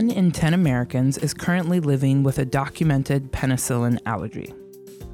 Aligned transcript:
One 0.00 0.10
in 0.10 0.30
10 0.30 0.54
Americans 0.54 1.18
is 1.18 1.34
currently 1.34 1.78
living 1.78 2.22
with 2.22 2.38
a 2.38 2.44
documented 2.46 3.30
penicillin 3.32 3.98
allergy. 4.06 4.54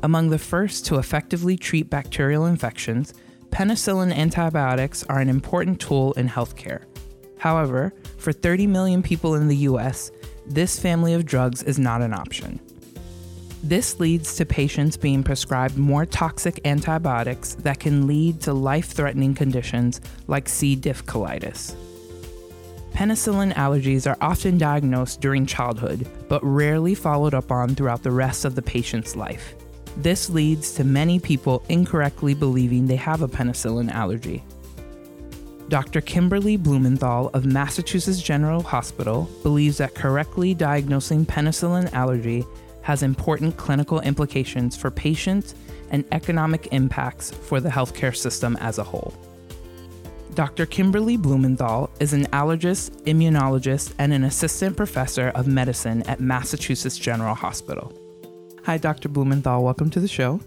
Among 0.04 0.30
the 0.30 0.38
first 0.38 0.86
to 0.86 0.98
effectively 1.00 1.56
treat 1.56 1.90
bacterial 1.90 2.46
infections, 2.46 3.12
penicillin 3.50 4.14
antibiotics 4.14 5.02
are 5.08 5.18
an 5.18 5.28
important 5.28 5.80
tool 5.80 6.12
in 6.12 6.28
healthcare. 6.28 6.84
However, 7.38 7.94
for 8.16 8.32
30 8.32 8.68
million 8.68 9.02
people 9.02 9.34
in 9.34 9.48
the 9.48 9.56
US, 9.70 10.12
this 10.46 10.78
family 10.78 11.14
of 11.14 11.26
drugs 11.26 11.64
is 11.64 11.80
not 11.80 12.00
an 12.00 12.14
option. 12.14 12.60
This 13.64 13.98
leads 13.98 14.36
to 14.36 14.46
patients 14.46 14.96
being 14.96 15.24
prescribed 15.24 15.76
more 15.76 16.06
toxic 16.06 16.60
antibiotics 16.64 17.56
that 17.56 17.80
can 17.80 18.06
lead 18.06 18.40
to 18.42 18.52
life 18.52 18.90
threatening 18.90 19.34
conditions 19.34 20.00
like 20.28 20.48
C. 20.48 20.76
diff 20.76 21.04
colitis. 21.06 21.74
Penicillin 22.96 23.52
allergies 23.52 24.10
are 24.10 24.16
often 24.22 24.56
diagnosed 24.56 25.20
during 25.20 25.44
childhood, 25.44 26.08
but 26.30 26.42
rarely 26.42 26.94
followed 26.94 27.34
up 27.34 27.52
on 27.52 27.74
throughout 27.74 28.02
the 28.02 28.10
rest 28.10 28.46
of 28.46 28.54
the 28.54 28.62
patient's 28.62 29.14
life. 29.14 29.54
This 29.98 30.30
leads 30.30 30.72
to 30.76 30.84
many 30.84 31.18
people 31.20 31.62
incorrectly 31.68 32.32
believing 32.32 32.86
they 32.86 32.96
have 32.96 33.20
a 33.20 33.28
penicillin 33.28 33.92
allergy. 33.92 34.42
Dr. 35.68 36.00
Kimberly 36.00 36.56
Blumenthal 36.56 37.28
of 37.34 37.44
Massachusetts 37.44 38.22
General 38.22 38.62
Hospital 38.62 39.28
believes 39.42 39.76
that 39.76 39.94
correctly 39.94 40.54
diagnosing 40.54 41.26
penicillin 41.26 41.92
allergy 41.92 42.46
has 42.80 43.02
important 43.02 43.58
clinical 43.58 44.00
implications 44.00 44.74
for 44.74 44.90
patients 44.90 45.54
and 45.90 46.02
economic 46.12 46.68
impacts 46.72 47.30
for 47.30 47.60
the 47.60 47.68
healthcare 47.68 48.16
system 48.16 48.56
as 48.56 48.78
a 48.78 48.84
whole. 48.84 49.12
Dr. 50.36 50.66
Kimberly 50.66 51.16
Blumenthal 51.16 51.88
is 51.98 52.12
an 52.12 52.26
allergist, 52.26 52.90
immunologist, 53.04 53.94
and 53.98 54.12
an 54.12 54.22
assistant 54.22 54.76
professor 54.76 55.28
of 55.30 55.46
medicine 55.46 56.02
at 56.02 56.20
Massachusetts 56.20 56.98
General 56.98 57.34
Hospital. 57.34 57.90
Hi, 58.66 58.76
Dr. 58.76 59.08
Blumenthal. 59.08 59.64
Welcome 59.64 59.88
to 59.88 59.98
the 59.98 60.06
show. 60.06 60.40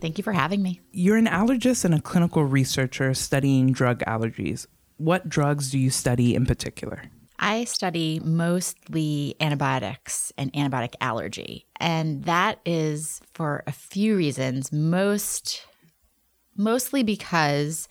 Thank 0.00 0.18
you 0.18 0.24
for 0.24 0.32
having 0.32 0.60
me. 0.60 0.80
You're 0.90 1.18
an 1.18 1.28
allergist 1.28 1.84
and 1.84 1.94
a 1.94 2.00
clinical 2.00 2.44
researcher 2.44 3.14
studying 3.14 3.70
drug 3.70 4.00
allergies. 4.08 4.66
What 4.96 5.28
drugs 5.28 5.70
do 5.70 5.78
you 5.78 5.90
study 5.90 6.34
in 6.34 6.44
particular? 6.44 7.04
I 7.38 7.62
study 7.62 8.20
mostly 8.24 9.36
antibiotics 9.38 10.32
and 10.36 10.52
antibiotic 10.52 10.94
allergy. 11.00 11.68
And 11.78 12.24
that 12.24 12.58
is 12.66 13.20
for 13.34 13.62
a 13.68 13.72
few 13.72 14.16
reasons. 14.16 14.72
Most 14.72 15.64
mostly 16.56 17.02
because 17.02 17.88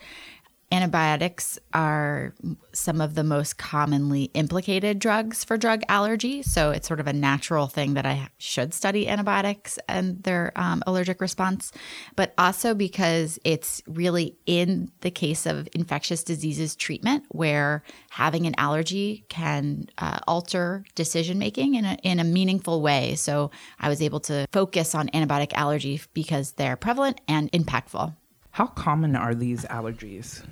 Antibiotics 0.73 1.59
are 1.73 2.33
some 2.71 3.01
of 3.01 3.15
the 3.15 3.25
most 3.25 3.57
commonly 3.57 4.31
implicated 4.33 4.99
drugs 4.99 5.43
for 5.43 5.57
drug 5.57 5.81
allergy. 5.89 6.41
So 6.43 6.71
it's 6.71 6.87
sort 6.87 7.01
of 7.01 7.07
a 7.07 7.13
natural 7.13 7.67
thing 7.67 7.93
that 7.95 8.05
I 8.05 8.29
should 8.37 8.73
study 8.73 9.05
antibiotics 9.07 9.77
and 9.89 10.23
their 10.23 10.53
um, 10.55 10.81
allergic 10.87 11.19
response, 11.19 11.73
but 12.15 12.33
also 12.37 12.73
because 12.73 13.37
it's 13.43 13.81
really 13.85 14.37
in 14.45 14.91
the 15.01 15.11
case 15.11 15.45
of 15.45 15.67
infectious 15.73 16.23
diseases 16.23 16.73
treatment 16.75 17.25
where 17.29 17.83
having 18.09 18.47
an 18.47 18.55
allergy 18.57 19.25
can 19.27 19.87
uh, 19.97 20.19
alter 20.25 20.85
decision 20.95 21.37
making 21.37 21.75
in 21.75 21.83
a, 21.83 21.97
in 22.03 22.19
a 22.19 22.23
meaningful 22.23 22.81
way. 22.81 23.15
So 23.15 23.51
I 23.77 23.89
was 23.89 24.01
able 24.01 24.21
to 24.21 24.47
focus 24.53 24.95
on 24.95 25.09
antibiotic 25.09 25.51
allergy 25.51 25.99
because 26.13 26.53
they're 26.53 26.77
prevalent 26.77 27.19
and 27.27 27.51
impactful. 27.51 28.15
How 28.51 28.67
common 28.67 29.15
are 29.15 29.35
these 29.35 29.65
allergies? 29.65 30.43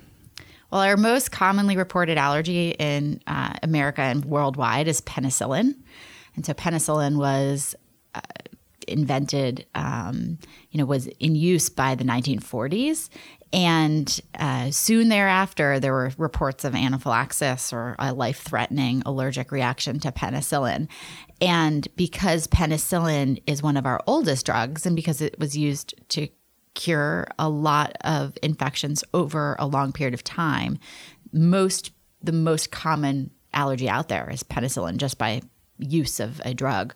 Well, 0.70 0.82
our 0.82 0.96
most 0.96 1.32
commonly 1.32 1.76
reported 1.76 2.16
allergy 2.16 2.70
in 2.78 3.20
uh, 3.26 3.54
America 3.62 4.02
and 4.02 4.24
worldwide 4.24 4.86
is 4.88 5.00
penicillin. 5.00 5.74
And 6.36 6.46
so 6.46 6.54
penicillin 6.54 7.16
was 7.16 7.74
uh, 8.14 8.20
invented, 8.86 9.66
um, 9.74 10.38
you 10.70 10.78
know, 10.78 10.84
was 10.84 11.06
in 11.06 11.34
use 11.34 11.68
by 11.68 11.94
the 11.94 12.04
1940s. 12.04 13.08
And 13.52 14.20
uh, 14.38 14.70
soon 14.70 15.08
thereafter, 15.08 15.80
there 15.80 15.92
were 15.92 16.12
reports 16.16 16.64
of 16.64 16.74
anaphylaxis 16.74 17.72
or 17.72 17.96
a 17.98 18.12
life 18.12 18.42
threatening 18.42 19.02
allergic 19.04 19.50
reaction 19.50 19.98
to 20.00 20.12
penicillin. 20.12 20.88
And 21.40 21.88
because 21.96 22.46
penicillin 22.46 23.42
is 23.48 23.62
one 23.62 23.76
of 23.76 23.86
our 23.86 24.00
oldest 24.06 24.46
drugs, 24.46 24.86
and 24.86 24.94
because 24.94 25.20
it 25.20 25.36
was 25.40 25.56
used 25.56 25.94
to 26.10 26.28
cure 26.74 27.26
a 27.38 27.48
lot 27.48 27.96
of 28.02 28.36
infections 28.42 29.04
over 29.14 29.56
a 29.58 29.66
long 29.66 29.92
period 29.92 30.14
of 30.14 30.24
time. 30.24 30.78
Most 31.32 31.92
the 32.22 32.32
most 32.32 32.70
common 32.70 33.30
allergy 33.52 33.88
out 33.88 34.08
there 34.08 34.28
is 34.30 34.42
penicillin 34.42 34.98
just 34.98 35.18
by 35.18 35.40
use 35.78 36.20
of 36.20 36.40
a 36.44 36.54
drug. 36.54 36.94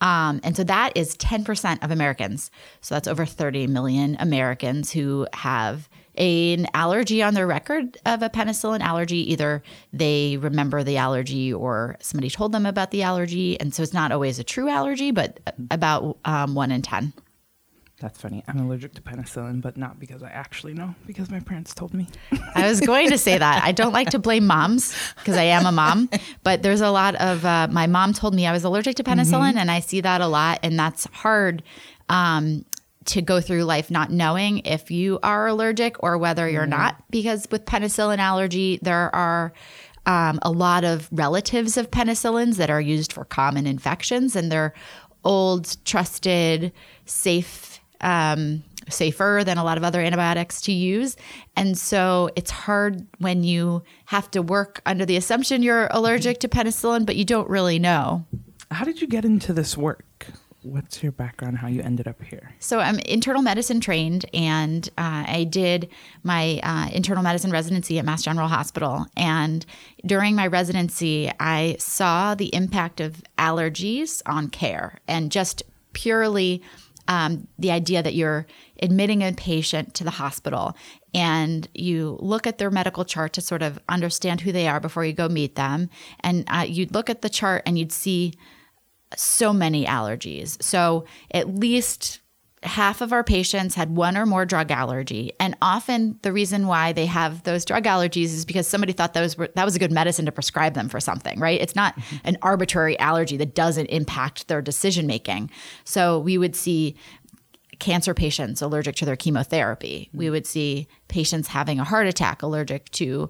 Um, 0.00 0.40
and 0.42 0.56
so 0.56 0.64
that 0.64 0.96
is 0.96 1.16
10% 1.16 1.84
of 1.84 1.90
Americans. 1.90 2.50
So 2.80 2.94
that's 2.94 3.06
over 3.06 3.24
30 3.24 3.68
million 3.68 4.16
Americans 4.18 4.90
who 4.90 5.28
have 5.32 5.88
an 6.16 6.66
allergy 6.74 7.22
on 7.22 7.34
their 7.34 7.46
record 7.46 7.96
of 8.04 8.22
a 8.22 8.28
penicillin 8.28 8.80
allergy. 8.80 9.30
Either 9.32 9.62
they 9.92 10.38
remember 10.38 10.82
the 10.82 10.96
allergy 10.96 11.52
or 11.52 11.96
somebody 12.00 12.28
told 12.30 12.52
them 12.52 12.66
about 12.66 12.90
the 12.90 13.02
allergy. 13.02 13.58
And 13.60 13.72
so 13.72 13.82
it's 13.82 13.92
not 13.92 14.10
always 14.10 14.38
a 14.38 14.44
true 14.44 14.68
allergy, 14.68 15.12
but 15.12 15.38
about 15.70 16.18
um, 16.24 16.54
one 16.54 16.72
in 16.72 16.82
10. 16.82 17.12
That's 18.02 18.20
funny. 18.20 18.42
I'm 18.48 18.58
allergic 18.58 18.94
to 18.94 19.00
penicillin, 19.00 19.62
but 19.62 19.76
not 19.76 20.00
because 20.00 20.24
I 20.24 20.28
actually 20.30 20.74
know, 20.74 20.96
because 21.06 21.30
my 21.30 21.38
parents 21.38 21.72
told 21.72 21.94
me. 21.94 22.08
I 22.56 22.68
was 22.68 22.80
going 22.80 23.08
to 23.10 23.16
say 23.16 23.38
that. 23.38 23.62
I 23.62 23.70
don't 23.70 23.92
like 23.92 24.10
to 24.10 24.18
blame 24.18 24.44
moms 24.44 24.92
because 25.18 25.36
I 25.36 25.44
am 25.44 25.66
a 25.66 25.70
mom, 25.70 26.10
but 26.42 26.64
there's 26.64 26.80
a 26.80 26.90
lot 26.90 27.14
of, 27.14 27.44
uh, 27.44 27.68
my 27.70 27.86
mom 27.86 28.12
told 28.12 28.34
me 28.34 28.44
I 28.44 28.50
was 28.50 28.64
allergic 28.64 28.96
to 28.96 29.04
penicillin, 29.04 29.50
mm-hmm. 29.50 29.58
and 29.58 29.70
I 29.70 29.78
see 29.78 30.00
that 30.00 30.20
a 30.20 30.26
lot, 30.26 30.58
and 30.64 30.76
that's 30.78 31.06
hard. 31.12 31.62
Um, 32.08 32.64
to 33.04 33.20
go 33.20 33.40
through 33.40 33.64
life 33.64 33.90
not 33.90 34.12
knowing 34.12 34.60
if 34.60 34.88
you 34.88 35.18
are 35.24 35.48
allergic 35.48 36.00
or 36.04 36.16
whether 36.18 36.48
you're 36.48 36.62
mm-hmm. 36.62 36.70
not, 36.70 37.02
because 37.10 37.48
with 37.50 37.64
penicillin 37.64 38.18
allergy, 38.18 38.78
there 38.80 39.12
are 39.12 39.52
um, 40.06 40.38
a 40.42 40.50
lot 40.50 40.84
of 40.84 41.08
relatives 41.10 41.76
of 41.76 41.90
penicillins 41.90 42.56
that 42.56 42.70
are 42.70 42.80
used 42.80 43.12
for 43.12 43.24
common 43.24 43.66
infections, 43.66 44.36
and 44.36 44.52
they're 44.52 44.72
old, 45.24 45.76
trusted, 45.84 46.72
safe 47.06 47.71
um, 48.02 48.62
safer 48.88 49.42
than 49.44 49.58
a 49.58 49.64
lot 49.64 49.78
of 49.78 49.84
other 49.84 50.00
antibiotics 50.00 50.60
to 50.62 50.72
use. 50.72 51.16
And 51.56 51.78
so 51.78 52.30
it's 52.36 52.50
hard 52.50 53.06
when 53.18 53.44
you 53.44 53.82
have 54.06 54.30
to 54.32 54.42
work 54.42 54.80
under 54.86 55.06
the 55.06 55.16
assumption 55.16 55.62
you're 55.62 55.88
allergic 55.90 56.40
to 56.40 56.48
penicillin, 56.48 57.06
but 57.06 57.16
you 57.16 57.24
don't 57.24 57.48
really 57.48 57.78
know. 57.78 58.26
How 58.70 58.84
did 58.84 59.00
you 59.00 59.06
get 59.06 59.24
into 59.24 59.52
this 59.52 59.76
work? 59.76 60.26
What's 60.62 61.02
your 61.02 61.10
background? 61.10 61.58
How 61.58 61.66
you 61.66 61.82
ended 61.82 62.06
up 62.06 62.22
here? 62.22 62.54
So 62.60 62.78
I'm 62.78 63.00
internal 63.00 63.42
medicine 63.42 63.80
trained, 63.80 64.26
and 64.32 64.88
uh, 64.96 65.24
I 65.26 65.44
did 65.50 65.88
my 66.22 66.60
uh, 66.62 66.88
internal 66.92 67.24
medicine 67.24 67.50
residency 67.50 67.98
at 67.98 68.04
Mass 68.04 68.22
General 68.22 68.46
Hospital. 68.46 69.06
And 69.16 69.66
during 70.06 70.36
my 70.36 70.46
residency, 70.46 71.32
I 71.40 71.76
saw 71.80 72.36
the 72.36 72.54
impact 72.54 73.00
of 73.00 73.22
allergies 73.38 74.22
on 74.24 74.50
care, 74.50 74.98
and 75.08 75.32
just 75.32 75.64
purely 75.94 76.62
um, 77.08 77.46
the 77.58 77.70
idea 77.70 78.02
that 78.02 78.14
you're 78.14 78.46
admitting 78.82 79.22
a 79.22 79.32
patient 79.32 79.94
to 79.94 80.04
the 80.04 80.10
hospital 80.10 80.76
and 81.14 81.68
you 81.74 82.16
look 82.20 82.46
at 82.46 82.58
their 82.58 82.70
medical 82.70 83.04
chart 83.04 83.32
to 83.34 83.40
sort 83.40 83.62
of 83.62 83.78
understand 83.88 84.40
who 84.40 84.52
they 84.52 84.66
are 84.66 84.80
before 84.80 85.04
you 85.04 85.12
go 85.12 85.28
meet 85.28 85.56
them. 85.56 85.90
And 86.20 86.44
uh, 86.48 86.64
you'd 86.66 86.94
look 86.94 87.10
at 87.10 87.22
the 87.22 87.28
chart 87.28 87.62
and 87.66 87.78
you'd 87.78 87.92
see 87.92 88.32
so 89.16 89.52
many 89.52 89.84
allergies. 89.84 90.62
So 90.62 91.04
at 91.32 91.54
least 91.54 92.20
half 92.62 93.00
of 93.00 93.12
our 93.12 93.24
patients 93.24 93.74
had 93.74 93.96
one 93.96 94.16
or 94.16 94.24
more 94.24 94.46
drug 94.46 94.70
allergy 94.70 95.32
and 95.40 95.56
often 95.60 96.18
the 96.22 96.32
reason 96.32 96.66
why 96.66 96.92
they 96.92 97.06
have 97.06 97.42
those 97.42 97.64
drug 97.64 97.84
allergies 97.84 98.26
is 98.26 98.44
because 98.44 98.68
somebody 98.68 98.92
thought 98.92 99.14
those 99.14 99.36
were 99.36 99.48
that 99.54 99.64
was 99.64 99.74
a 99.74 99.78
good 99.78 99.90
medicine 99.90 100.24
to 100.24 100.32
prescribe 100.32 100.74
them 100.74 100.88
for 100.88 101.00
something 101.00 101.40
right 101.40 101.60
it's 101.60 101.74
not 101.74 101.96
mm-hmm. 101.96 102.16
an 102.24 102.38
arbitrary 102.42 102.98
allergy 103.00 103.36
that 103.36 103.54
doesn't 103.54 103.86
impact 103.86 104.46
their 104.48 104.62
decision 104.62 105.06
making 105.06 105.50
so 105.84 106.18
we 106.20 106.38
would 106.38 106.54
see 106.54 106.96
cancer 107.82 108.14
patients 108.14 108.62
allergic 108.62 108.94
to 108.94 109.04
their 109.04 109.16
chemotherapy. 109.16 110.08
We 110.14 110.30
would 110.30 110.46
see 110.46 110.86
patients 111.08 111.48
having 111.48 111.80
a 111.80 111.84
heart 111.84 112.06
attack 112.06 112.40
allergic 112.40 112.88
to 112.92 113.28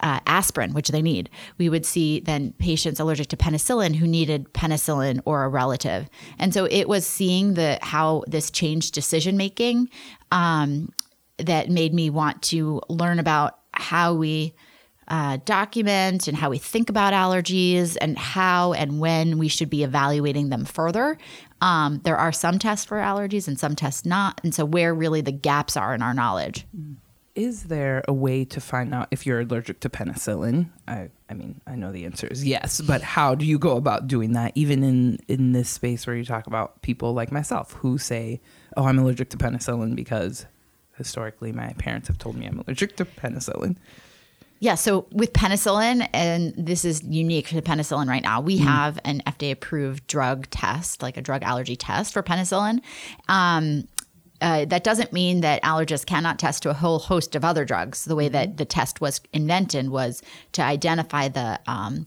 uh, 0.00 0.20
aspirin, 0.26 0.74
which 0.74 0.88
they 0.88 1.02
need. 1.02 1.30
We 1.58 1.68
would 1.68 1.84
see 1.84 2.20
then 2.20 2.52
patients 2.58 3.00
allergic 3.00 3.28
to 3.28 3.36
penicillin 3.36 3.96
who 3.96 4.06
needed 4.06 4.52
penicillin 4.52 5.20
or 5.24 5.44
a 5.44 5.48
relative. 5.48 6.08
And 6.38 6.54
so 6.54 6.66
it 6.70 6.88
was 6.88 7.06
seeing 7.06 7.54
the 7.54 7.78
how 7.82 8.24
this 8.26 8.50
changed 8.50 8.94
decision 8.94 9.36
making 9.36 9.88
um, 10.30 10.92
that 11.38 11.70
made 11.70 11.94
me 11.94 12.10
want 12.10 12.42
to 12.42 12.80
learn 12.88 13.18
about 13.18 13.58
how 13.72 14.14
we 14.14 14.54
uh, 15.08 15.38
document 15.44 16.28
and 16.28 16.36
how 16.36 16.50
we 16.50 16.58
think 16.58 16.90
about 16.90 17.14
allergies 17.14 17.96
and 18.00 18.18
how 18.18 18.74
and 18.74 19.00
when 19.00 19.38
we 19.38 19.48
should 19.48 19.70
be 19.70 19.82
evaluating 19.82 20.50
them 20.50 20.64
further. 20.64 21.16
Um, 21.60 22.00
there 22.04 22.16
are 22.16 22.30
some 22.30 22.58
tests 22.58 22.84
for 22.84 22.98
allergies 22.98 23.48
and 23.48 23.58
some 23.58 23.74
tests 23.74 24.04
not. 24.04 24.40
And 24.44 24.54
so, 24.54 24.64
where 24.64 24.94
really 24.94 25.22
the 25.22 25.32
gaps 25.32 25.76
are 25.76 25.94
in 25.94 26.02
our 26.02 26.14
knowledge. 26.14 26.66
Is 27.38 27.62
there 27.64 28.02
a 28.08 28.12
way 28.12 28.44
to 28.46 28.60
find 28.60 28.92
out 28.92 29.06
if 29.12 29.24
you're 29.24 29.42
allergic 29.42 29.78
to 29.80 29.88
penicillin? 29.88 30.70
I, 30.88 31.10
I 31.30 31.34
mean, 31.34 31.60
I 31.68 31.76
know 31.76 31.92
the 31.92 32.04
answer 32.04 32.26
is 32.26 32.44
yes, 32.44 32.80
but 32.80 33.00
how 33.00 33.36
do 33.36 33.46
you 33.46 33.60
go 33.60 33.76
about 33.76 34.08
doing 34.08 34.32
that? 34.32 34.50
Even 34.56 34.82
in 34.82 35.20
in 35.28 35.52
this 35.52 35.70
space 35.70 36.04
where 36.04 36.16
you 36.16 36.24
talk 36.24 36.48
about 36.48 36.82
people 36.82 37.14
like 37.14 37.30
myself 37.30 37.74
who 37.74 37.96
say, 37.96 38.40
"Oh, 38.76 38.86
I'm 38.86 38.98
allergic 38.98 39.30
to 39.30 39.36
penicillin 39.36 39.94
because 39.94 40.46
historically 40.96 41.52
my 41.52 41.74
parents 41.78 42.08
have 42.08 42.18
told 42.18 42.34
me 42.34 42.44
I'm 42.44 42.58
allergic 42.58 42.96
to 42.96 43.04
penicillin." 43.04 43.76
Yeah, 44.58 44.74
so 44.74 45.06
with 45.12 45.32
penicillin, 45.32 46.08
and 46.12 46.52
this 46.56 46.84
is 46.84 47.04
unique 47.04 47.50
to 47.50 47.62
penicillin 47.62 48.08
right 48.08 48.24
now, 48.24 48.40
we 48.40 48.58
mm. 48.58 48.64
have 48.64 48.98
an 49.04 49.22
FDA 49.24 49.52
approved 49.52 50.08
drug 50.08 50.50
test, 50.50 51.02
like 51.02 51.16
a 51.16 51.22
drug 51.22 51.44
allergy 51.44 51.76
test 51.76 52.12
for 52.12 52.24
penicillin. 52.24 52.80
Um, 53.28 53.86
uh, 54.40 54.64
that 54.66 54.84
doesn't 54.84 55.12
mean 55.12 55.40
that 55.40 55.62
allergists 55.62 56.06
cannot 56.06 56.38
test 56.38 56.62
to 56.62 56.70
a 56.70 56.74
whole 56.74 56.98
host 56.98 57.34
of 57.34 57.44
other 57.44 57.64
drugs. 57.64 58.04
The 58.04 58.14
way 58.14 58.26
mm-hmm. 58.26 58.34
that 58.34 58.56
the 58.56 58.64
test 58.64 59.00
was 59.00 59.20
invented 59.32 59.90
was 59.90 60.22
to 60.52 60.62
identify 60.62 61.28
the 61.28 61.60
um, 61.66 62.06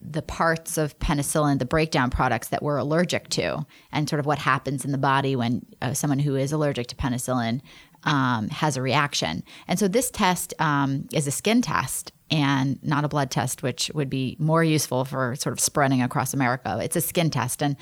the 0.00 0.22
parts 0.22 0.78
of 0.78 0.96
penicillin, 1.00 1.58
the 1.58 1.64
breakdown 1.64 2.08
products 2.10 2.48
that 2.48 2.62
we're 2.62 2.76
allergic 2.76 3.28
to, 3.30 3.66
and 3.90 4.08
sort 4.08 4.20
of 4.20 4.26
what 4.26 4.38
happens 4.38 4.84
in 4.84 4.92
the 4.92 4.98
body 4.98 5.34
when 5.34 5.66
uh, 5.82 5.92
someone 5.92 6.20
who 6.20 6.36
is 6.36 6.52
allergic 6.52 6.86
to 6.86 6.94
penicillin 6.96 7.60
um, 8.04 8.48
has 8.48 8.76
a 8.76 8.82
reaction. 8.82 9.42
And 9.66 9.78
so 9.78 9.88
this 9.88 10.10
test 10.10 10.54
um, 10.60 11.08
is 11.12 11.26
a 11.26 11.32
skin 11.32 11.62
test 11.62 12.12
and 12.30 12.82
not 12.82 13.04
a 13.04 13.08
blood 13.08 13.30
test, 13.30 13.62
which 13.62 13.90
would 13.94 14.10
be 14.10 14.36
more 14.38 14.62
useful 14.62 15.04
for 15.04 15.34
sort 15.36 15.52
of 15.52 15.60
spreading 15.60 16.02
across 16.02 16.34
America. 16.34 16.78
It's 16.82 16.96
a 16.96 17.00
skin 17.00 17.30
test, 17.30 17.62
and 17.62 17.76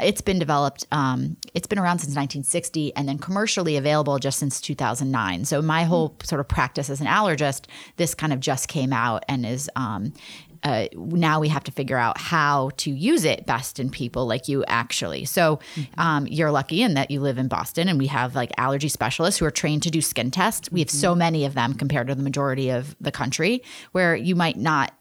it's 0.00 0.20
been 0.20 0.38
developed. 0.38 0.86
Um, 0.92 1.36
it's 1.54 1.66
been 1.66 1.78
around 1.78 1.98
since 1.98 2.10
1960, 2.10 2.94
and 2.96 3.08
then 3.08 3.18
commercially 3.18 3.76
available 3.76 4.18
just 4.18 4.38
since 4.38 4.60
2009. 4.60 5.44
So 5.44 5.62
my 5.62 5.84
whole 5.84 6.16
sort 6.22 6.40
of 6.40 6.48
practice 6.48 6.90
as 6.90 7.00
an 7.00 7.06
allergist, 7.06 7.66
this 7.96 8.14
kind 8.14 8.32
of 8.32 8.40
just 8.40 8.68
came 8.68 8.92
out 8.92 9.24
and 9.28 9.46
is 9.46 9.70
um, 9.76 10.12
uh, 10.64 10.86
now 10.94 11.40
we 11.40 11.48
have 11.48 11.64
to 11.64 11.72
figure 11.72 11.96
out 11.96 12.18
how 12.18 12.70
to 12.76 12.90
use 12.90 13.24
it 13.24 13.46
best 13.46 13.80
in 13.80 13.90
people 13.90 14.26
like 14.26 14.48
you 14.48 14.64
actually. 14.66 15.24
So 15.24 15.58
um, 15.98 16.26
you're 16.26 16.50
lucky 16.50 16.82
in 16.82 16.94
that 16.94 17.10
you 17.10 17.20
live 17.20 17.38
in 17.38 17.48
Boston 17.48 17.88
and 17.88 17.98
we 17.98 18.06
have 18.06 18.34
like 18.34 18.52
allergy 18.56 18.88
specialists 18.88 19.38
who 19.38 19.46
are 19.46 19.50
trained 19.50 19.82
to 19.84 19.90
do 19.90 20.00
skin 20.00 20.30
tests. 20.30 20.70
We 20.70 20.80
have 20.80 20.90
so 20.90 21.10
mm-hmm. 21.10 21.18
many 21.18 21.44
of 21.44 21.54
them 21.54 21.74
compared 21.74 22.08
to 22.08 22.14
the 22.14 22.22
majority 22.22 22.70
of 22.70 22.94
the 23.00 23.12
country 23.12 23.62
where 23.92 24.14
you 24.14 24.36
might 24.36 24.56
not 24.56 24.92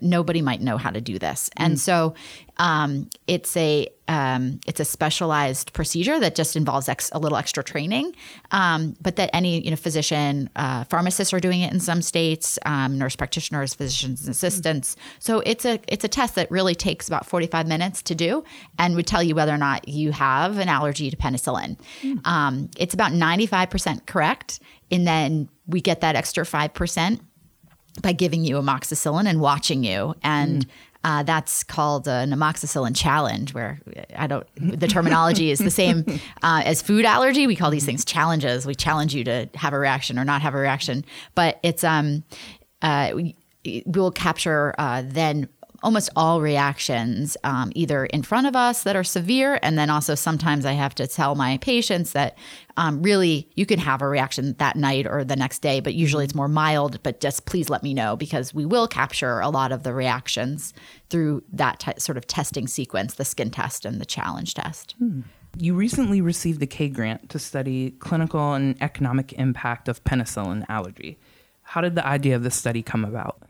nobody 0.00 0.42
might 0.42 0.60
know 0.60 0.76
how 0.76 0.90
to 0.90 1.00
do 1.00 1.18
this. 1.18 1.50
And 1.56 1.74
mm. 1.74 1.78
so 1.78 2.14
um, 2.58 3.08
it's 3.26 3.56
a 3.56 3.88
um, 4.06 4.60
it's 4.66 4.80
a 4.80 4.84
specialized 4.84 5.72
procedure 5.72 6.20
that 6.20 6.34
just 6.34 6.56
involves 6.56 6.90
ex- 6.90 7.10
a 7.12 7.18
little 7.18 7.38
extra 7.38 7.64
training, 7.64 8.14
um, 8.50 8.94
but 9.00 9.16
that 9.16 9.30
any 9.32 9.64
you 9.64 9.70
know 9.70 9.76
physician, 9.76 10.50
uh, 10.56 10.84
pharmacists 10.84 11.32
are 11.32 11.40
doing 11.40 11.62
it 11.62 11.72
in 11.72 11.80
some 11.80 12.02
states, 12.02 12.58
um, 12.66 12.98
nurse 12.98 13.16
practitioners, 13.16 13.74
physicians 13.74 14.20
and 14.22 14.30
assistants. 14.30 14.96
So 15.18 15.40
it's 15.40 15.64
a 15.64 15.80
it's 15.88 16.04
a 16.04 16.08
test 16.08 16.34
that 16.34 16.50
really 16.50 16.74
takes 16.74 17.08
about 17.08 17.26
forty 17.26 17.46
five 17.46 17.66
minutes 17.66 18.02
to 18.02 18.14
do, 18.14 18.44
and 18.78 18.94
would 18.94 19.06
tell 19.06 19.22
you 19.22 19.34
whether 19.34 19.52
or 19.52 19.58
not 19.58 19.88
you 19.88 20.12
have 20.12 20.58
an 20.58 20.68
allergy 20.68 21.10
to 21.10 21.16
penicillin. 21.16 21.78
Mm. 22.02 22.70
it's 22.76 22.94
about 22.94 23.12
ninety 23.12 23.46
five 23.46 23.70
percent 23.70 24.06
correct, 24.06 24.60
and 24.90 25.06
then 25.06 25.48
we 25.66 25.80
get 25.80 26.02
that 26.02 26.14
extra 26.14 26.44
five 26.44 26.74
percent 26.74 27.20
by 28.02 28.12
giving 28.12 28.44
you 28.44 28.56
amoxicillin 28.56 29.26
and 29.26 29.40
watching 29.40 29.84
you. 29.84 30.14
And 30.22 30.66
mm. 30.66 30.70
uh, 31.04 31.22
that's 31.22 31.62
called 31.62 32.08
an 32.08 32.30
amoxicillin 32.30 32.96
challenge, 32.96 33.54
where 33.54 33.80
I 34.16 34.26
don't, 34.26 34.46
the 34.56 34.88
terminology 34.88 35.50
is 35.50 35.58
the 35.58 35.70
same 35.70 36.04
uh, 36.42 36.62
as 36.64 36.82
food 36.82 37.04
allergy. 37.04 37.46
We 37.46 37.56
call 37.56 37.70
these 37.70 37.84
things 37.84 38.04
challenges. 38.04 38.66
We 38.66 38.74
challenge 38.74 39.14
you 39.14 39.24
to 39.24 39.48
have 39.54 39.72
a 39.72 39.78
reaction 39.78 40.18
or 40.18 40.24
not 40.24 40.42
have 40.42 40.54
a 40.54 40.58
reaction. 40.58 41.04
But 41.34 41.60
it's, 41.62 41.84
um, 41.84 42.24
uh, 42.82 43.12
we, 43.14 43.36
will 43.86 44.10
capture 44.10 44.74
uh, 44.78 45.02
then 45.06 45.48
almost 45.84 46.10
all 46.16 46.40
reactions 46.40 47.36
um, 47.44 47.70
either 47.74 48.06
in 48.06 48.22
front 48.22 48.46
of 48.46 48.56
us 48.56 48.82
that 48.82 48.96
are 48.96 49.04
severe 49.04 49.58
and 49.62 49.78
then 49.78 49.90
also 49.90 50.14
sometimes 50.14 50.64
i 50.64 50.72
have 50.72 50.94
to 50.94 51.06
tell 51.06 51.34
my 51.34 51.58
patients 51.58 52.12
that 52.12 52.36
um, 52.76 53.02
really 53.02 53.48
you 53.54 53.66
can 53.66 53.78
have 53.78 54.02
a 54.02 54.08
reaction 54.08 54.54
that 54.58 54.74
night 54.74 55.06
or 55.06 55.22
the 55.22 55.36
next 55.36 55.60
day 55.60 55.78
but 55.78 55.94
usually 55.94 56.24
it's 56.24 56.34
more 56.34 56.48
mild 56.48 57.00
but 57.02 57.20
just 57.20 57.46
please 57.46 57.70
let 57.70 57.82
me 57.82 57.94
know 57.94 58.16
because 58.16 58.52
we 58.52 58.64
will 58.64 58.88
capture 58.88 59.38
a 59.40 59.50
lot 59.50 59.70
of 59.70 59.82
the 59.84 59.94
reactions 59.94 60.72
through 61.10 61.42
that 61.52 61.78
t- 61.78 61.92
sort 61.98 62.16
of 62.16 62.26
testing 62.26 62.66
sequence 62.66 63.14
the 63.14 63.24
skin 63.24 63.50
test 63.50 63.84
and 63.84 64.00
the 64.00 64.06
challenge 64.06 64.54
test 64.54 64.94
hmm. 64.98 65.20
You 65.56 65.74
recently 65.74 66.20
received 66.20 66.58
the 66.58 66.66
K 66.66 66.88
grant 66.88 67.30
to 67.30 67.38
study 67.38 67.92
clinical 68.00 68.54
and 68.54 68.76
economic 68.82 69.32
impact 69.34 69.88
of 69.88 70.02
penicillin 70.02 70.64
allergy. 70.68 71.16
How 71.62 71.80
did 71.80 71.94
the 71.94 72.04
idea 72.04 72.34
of 72.34 72.42
this 72.42 72.56
study 72.56 72.82
come 72.82 73.04
about? 73.04 73.40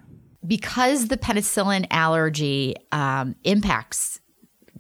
Because 0.47 1.09
the 1.09 1.17
penicillin 1.17 1.87
allergy 1.91 2.75
um, 2.93 3.35
impacts 3.45 4.21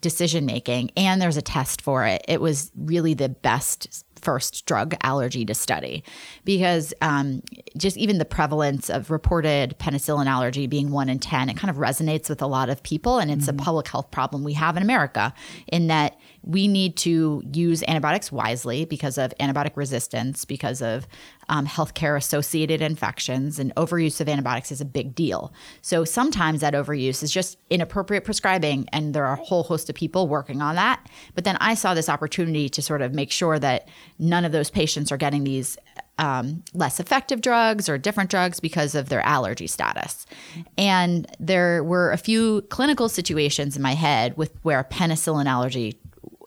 decision 0.00 0.44
making 0.44 0.90
and 0.96 1.20
there's 1.20 1.36
a 1.36 1.42
test 1.42 1.80
for 1.80 2.04
it, 2.04 2.22
it 2.28 2.40
was 2.40 2.70
really 2.76 3.14
the 3.14 3.28
best 3.28 4.04
first 4.24 4.66
drug 4.66 4.94
allergy 5.02 5.44
to 5.44 5.54
study 5.54 6.02
because 6.44 6.92
um, 7.02 7.42
just 7.76 7.96
even 7.96 8.18
the 8.18 8.24
prevalence 8.24 8.88
of 8.88 9.10
reported 9.10 9.78
penicillin 9.78 10.26
allergy 10.26 10.66
being 10.66 10.90
one 10.90 11.08
in 11.08 11.18
10, 11.18 11.50
it 11.50 11.56
kind 11.56 11.70
of 11.70 11.76
resonates 11.76 12.28
with 12.28 12.42
a 12.42 12.46
lot 12.46 12.70
of 12.70 12.82
people. 12.82 13.18
And 13.18 13.30
it's 13.30 13.46
mm-hmm. 13.46 13.60
a 13.60 13.62
public 13.62 13.86
health 13.86 14.10
problem 14.10 14.42
we 14.42 14.54
have 14.54 14.76
in 14.76 14.82
America 14.82 15.32
in 15.68 15.88
that 15.88 16.18
we 16.46 16.68
need 16.68 16.96
to 16.98 17.42
use 17.52 17.82
antibiotics 17.88 18.30
wisely 18.30 18.84
because 18.84 19.18
of 19.18 19.32
antibiotic 19.40 19.76
resistance, 19.76 20.44
because 20.44 20.82
of 20.82 21.06
um, 21.48 21.66
healthcare 21.66 22.16
associated 22.16 22.82
infections, 22.82 23.58
and 23.58 23.74
overuse 23.76 24.20
of 24.20 24.28
antibiotics 24.28 24.70
is 24.70 24.80
a 24.80 24.84
big 24.84 25.14
deal. 25.14 25.52
So 25.80 26.04
sometimes 26.04 26.60
that 26.60 26.74
overuse 26.74 27.22
is 27.22 27.30
just 27.30 27.58
inappropriate 27.70 28.24
prescribing, 28.24 28.88
and 28.92 29.14
there 29.14 29.26
are 29.26 29.34
a 29.34 29.44
whole 29.44 29.62
host 29.62 29.88
of 29.88 29.96
people 29.96 30.28
working 30.28 30.60
on 30.60 30.74
that. 30.74 31.08
But 31.34 31.44
then 31.44 31.56
I 31.60 31.74
saw 31.74 31.94
this 31.94 32.08
opportunity 32.08 32.68
to 32.68 32.82
sort 32.82 33.02
of 33.02 33.12
make 33.14 33.30
sure 33.30 33.58
that 33.58 33.88
none 34.18 34.44
of 34.44 34.52
those 34.52 34.70
patients 34.70 35.10
are 35.10 35.16
getting 35.16 35.44
these 35.44 35.78
um, 36.18 36.62
less 36.74 37.00
effective 37.00 37.40
drugs 37.40 37.88
or 37.88 37.98
different 37.98 38.30
drugs 38.30 38.60
because 38.60 38.94
of 38.94 39.08
their 39.08 39.20
allergy 39.22 39.66
status. 39.66 40.26
And 40.78 41.26
there 41.40 41.82
were 41.82 42.12
a 42.12 42.16
few 42.16 42.62
clinical 42.62 43.08
situations 43.08 43.76
in 43.76 43.82
my 43.82 43.94
head 43.94 44.36
with 44.36 44.52
where 44.62 44.78
a 44.78 44.84
penicillin 44.84 45.46
allergy 45.46 45.98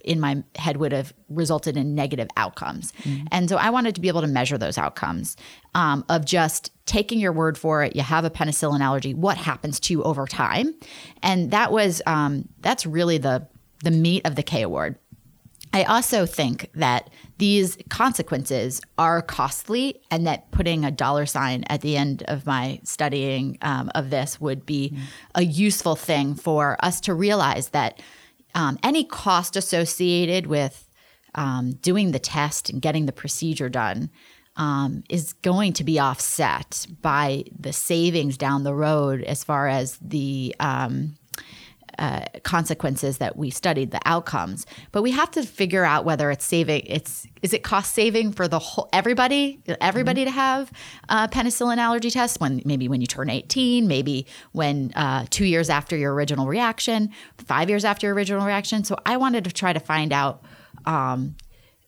in 0.07 0.19
my 0.19 0.43
head 0.55 0.77
would 0.77 0.91
have 0.91 1.13
resulted 1.29 1.77
in 1.77 1.93
negative 1.93 2.27
outcomes. 2.37 2.93
Mm-hmm. 3.03 3.27
And 3.31 3.49
so 3.49 3.57
I 3.57 3.69
wanted 3.69 3.95
to 3.95 4.01
be 4.01 4.07
able 4.07 4.21
to 4.21 4.27
measure 4.27 4.57
those 4.57 4.77
outcomes 4.77 5.35
um, 5.75 6.05
of 6.09 6.25
just 6.25 6.71
taking 6.85 7.19
your 7.19 7.33
word 7.33 7.57
for 7.57 7.83
it. 7.83 7.95
You 7.95 8.01
have 8.01 8.25
a 8.25 8.29
penicillin 8.29 8.79
allergy. 8.79 9.13
What 9.13 9.37
happens 9.37 9.79
to 9.81 9.93
you 9.93 10.03
over 10.03 10.25
time? 10.25 10.73
And 11.21 11.51
that 11.51 11.71
was 11.71 12.01
um, 12.05 12.47
that's 12.61 12.85
really 12.85 13.17
the 13.17 13.47
the 13.83 13.91
meat 13.91 14.25
of 14.25 14.35
the 14.35 14.43
K 14.43 14.63
award. 14.63 14.97
I 15.73 15.83
also 15.83 16.25
think 16.25 16.69
that 16.73 17.09
these 17.37 17.77
consequences 17.89 18.81
are 18.97 19.21
costly, 19.21 20.01
and 20.09 20.25
that 20.25 20.49
putting 20.51 20.85
a 20.85 20.91
dollar 20.91 21.25
sign 21.25 21.65
at 21.67 21.81
the 21.81 21.97
end 21.97 22.23
of 22.27 22.45
my 22.45 22.79
studying 22.83 23.57
um, 23.61 23.91
of 23.93 24.09
this 24.09 24.41
would 24.41 24.65
be 24.65 24.89
mm-hmm. 24.89 25.03
a 25.35 25.43
useful 25.43 25.95
thing 25.95 26.33
for 26.33 26.77
us 26.81 27.01
to 27.01 27.13
realize 27.13 27.69
that 27.69 28.01
um, 28.55 28.79
any 28.83 29.03
cost 29.03 29.55
associated 29.55 30.47
with 30.47 30.89
um, 31.35 31.73
doing 31.81 32.11
the 32.11 32.19
test 32.19 32.69
and 32.69 32.81
getting 32.81 33.05
the 33.05 33.11
procedure 33.11 33.69
done 33.69 34.09
um, 34.55 35.03
is 35.09 35.33
going 35.33 35.73
to 35.73 35.83
be 35.83 35.99
offset 35.99 36.87
by 37.01 37.43
the 37.57 37.71
savings 37.71 38.37
down 38.37 38.63
the 38.63 38.73
road 38.73 39.23
as 39.23 39.43
far 39.43 39.67
as 39.67 39.97
the 40.01 40.55
um, 40.59 41.15
uh, 41.99 42.25
consequences 42.43 43.17
that 43.17 43.37
we 43.37 43.49
studied, 43.49 43.91
the 43.91 43.99
outcomes. 44.05 44.65
But 44.91 45.01
we 45.01 45.11
have 45.11 45.31
to 45.31 45.43
figure 45.43 45.83
out 45.83 46.05
whether 46.05 46.31
it's 46.31 46.45
saving. 46.45 46.83
It's 46.85 47.27
is 47.41 47.53
it 47.53 47.63
cost 47.63 47.93
saving 47.93 48.33
for 48.33 48.47
the 48.47 48.59
whole 48.59 48.89
everybody, 48.93 49.59
everybody 49.81 50.21
mm-hmm. 50.21 50.29
to 50.29 50.39
have 50.39 50.71
a 51.09 51.27
penicillin 51.27 51.77
allergy 51.77 52.11
test 52.11 52.39
when 52.39 52.61
maybe 52.65 52.87
when 52.87 53.01
you 53.01 53.07
turn 53.07 53.29
18, 53.29 53.87
maybe 53.87 54.25
when 54.51 54.91
uh, 54.95 55.25
two 55.29 55.45
years 55.45 55.69
after 55.69 55.95
your 55.95 56.13
original 56.13 56.47
reaction, 56.47 57.11
five 57.37 57.69
years 57.69 57.85
after 57.85 58.07
your 58.07 58.15
original 58.15 58.45
reaction. 58.45 58.83
So 58.83 58.97
I 59.05 59.17
wanted 59.17 59.43
to 59.45 59.51
try 59.51 59.73
to 59.73 59.79
find 59.79 60.13
out. 60.13 60.43
Um, 60.85 61.35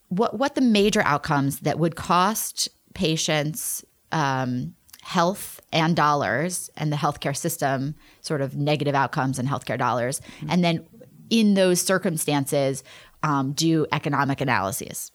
what 0.10 0.38
what 0.38 0.56
the 0.56 0.62
major 0.62 1.02
outcomes 1.04 1.60
that 1.62 1.80
would 1.80 1.96
cost 1.96 2.68
patients 2.94 3.86
um, 4.12 4.74
health 5.10 5.60
and 5.74 5.96
dollars 5.96 6.70
and 6.78 6.92
the 6.92 6.96
healthcare 6.96 7.36
system 7.36 7.96
sort 8.22 8.42
of 8.42 8.56
negative 8.56 8.94
outcomes 8.94 9.40
and 9.40 9.50
healthcare 9.50 9.78
dollars, 9.78 10.20
mm-hmm. 10.20 10.52
and 10.52 10.64
then 10.64 10.86
in 11.32 11.56
those 11.56 11.82
circumstances 11.82 12.84
um, 13.24 13.52
do 13.54 13.88
economic 13.92 14.40
analyses. 14.40 15.12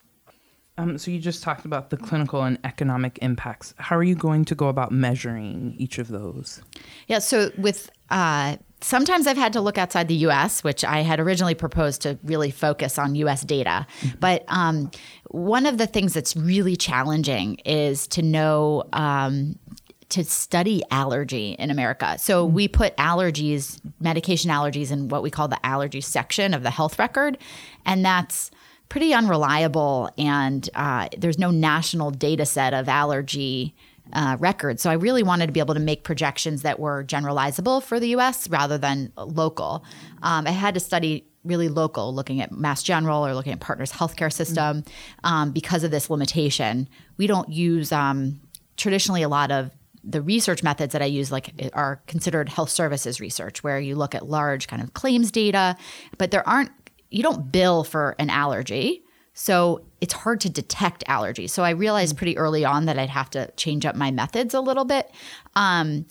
Um, 0.76 0.98
so 0.98 1.12
you 1.12 1.20
just 1.20 1.44
talked 1.44 1.64
about 1.64 1.90
the 1.90 1.96
clinical 1.96 2.42
and 2.42 2.58
economic 2.64 3.20
impacts. 3.22 3.72
How 3.78 3.96
are 3.96 4.02
you 4.02 4.16
going 4.16 4.44
to 4.46 4.56
go 4.56 4.66
about 4.66 4.90
measuring 4.90 5.76
each 5.78 5.98
of 5.98 6.08
those? 6.08 6.60
Yeah, 7.06 7.20
so 7.20 7.52
with 7.56 7.88
uh, 8.10 8.56
sometimes 8.80 9.28
I've 9.28 9.36
had 9.36 9.52
to 9.52 9.60
look 9.60 9.78
outside 9.78 10.08
the 10.08 10.16
U.S., 10.26 10.64
which 10.64 10.84
I 10.84 11.02
had 11.02 11.20
originally 11.20 11.54
proposed 11.54 12.02
to 12.02 12.18
really 12.24 12.50
focus 12.50 12.98
on 12.98 13.14
U.S. 13.14 13.42
data. 13.42 13.86
Mm-hmm. 14.00 14.18
But 14.18 14.44
um, 14.48 14.90
one 15.30 15.66
of 15.66 15.78
the 15.78 15.86
things 15.86 16.12
that's 16.12 16.34
really 16.36 16.74
challenging 16.74 17.54
is 17.64 18.08
to 18.08 18.22
know 18.22 18.82
um, 18.92 19.56
to 20.14 20.24
study 20.24 20.80
allergy 20.92 21.56
in 21.58 21.70
America. 21.70 22.16
So 22.18 22.46
mm-hmm. 22.46 22.54
we 22.54 22.68
put 22.68 22.96
allergies, 22.96 23.80
medication 23.98 24.50
allergies, 24.50 24.92
in 24.92 25.08
what 25.08 25.24
we 25.24 25.30
call 25.30 25.48
the 25.48 25.64
allergy 25.66 26.00
section 26.00 26.54
of 26.54 26.62
the 26.62 26.70
health 26.70 27.00
record, 27.00 27.36
and 27.84 28.04
that's 28.04 28.52
pretty 28.88 29.12
unreliable, 29.12 30.08
and 30.16 30.70
uh, 30.74 31.08
there's 31.18 31.38
no 31.38 31.50
national 31.50 32.12
data 32.12 32.46
set 32.46 32.72
of 32.74 32.88
allergy. 32.88 33.74
Uh, 34.12 34.36
records. 34.38 34.82
So 34.82 34.90
I 34.90 34.92
really 34.92 35.22
wanted 35.22 35.46
to 35.46 35.52
be 35.52 35.60
able 35.60 35.72
to 35.72 35.80
make 35.80 36.04
projections 36.04 36.60
that 36.60 36.78
were 36.78 37.02
generalizable 37.04 37.82
for 37.82 37.98
the 37.98 38.08
US 38.08 38.50
rather 38.50 38.76
than 38.76 39.10
local. 39.16 39.82
Um, 40.22 40.46
I 40.46 40.50
had 40.50 40.74
to 40.74 40.80
study 40.80 41.24
really 41.42 41.70
local, 41.70 42.14
looking 42.14 42.42
at 42.42 42.52
Mass 42.52 42.82
General 42.82 43.26
or 43.26 43.34
looking 43.34 43.54
at 43.54 43.60
Partners 43.60 43.90
Healthcare 43.90 44.30
System 44.30 44.82
mm-hmm. 44.82 45.26
um, 45.26 45.52
because 45.52 45.84
of 45.84 45.90
this 45.90 46.10
limitation. 46.10 46.86
We 47.16 47.26
don't 47.26 47.48
use 47.48 47.92
um, 47.92 48.42
traditionally 48.76 49.22
a 49.22 49.28
lot 49.28 49.50
of 49.50 49.70
the 50.06 50.20
research 50.22 50.62
methods 50.62 50.92
that 50.92 51.02
I 51.02 51.06
use 51.06 51.32
like 51.32 51.52
are 51.72 52.02
considered 52.06 52.48
health 52.48 52.70
services 52.70 53.20
research 53.20 53.62
where 53.62 53.80
you 53.80 53.96
look 53.96 54.14
at 54.14 54.28
large 54.28 54.68
kind 54.68 54.82
of 54.82 54.94
claims 54.94 55.30
data, 55.30 55.76
but 56.18 56.30
there 56.30 56.46
aren't 56.48 56.70
you 57.10 57.22
don't 57.22 57.50
bill 57.50 57.84
for 57.84 58.16
an 58.18 58.28
allergy. 58.28 59.02
So 59.34 59.84
it's 60.00 60.12
hard 60.12 60.40
to 60.42 60.50
detect 60.50 61.04
allergies. 61.06 61.50
So 61.50 61.62
I 61.64 61.70
realized 61.70 62.16
pretty 62.16 62.36
early 62.36 62.64
on 62.64 62.86
that 62.86 62.98
I'd 62.98 63.08
have 63.08 63.30
to 63.30 63.50
change 63.52 63.86
up 63.86 63.96
my 63.96 64.10
methods 64.10 64.54
a 64.54 64.60
little 64.60 64.84
bit. 64.84 65.10
Um, 65.56 66.06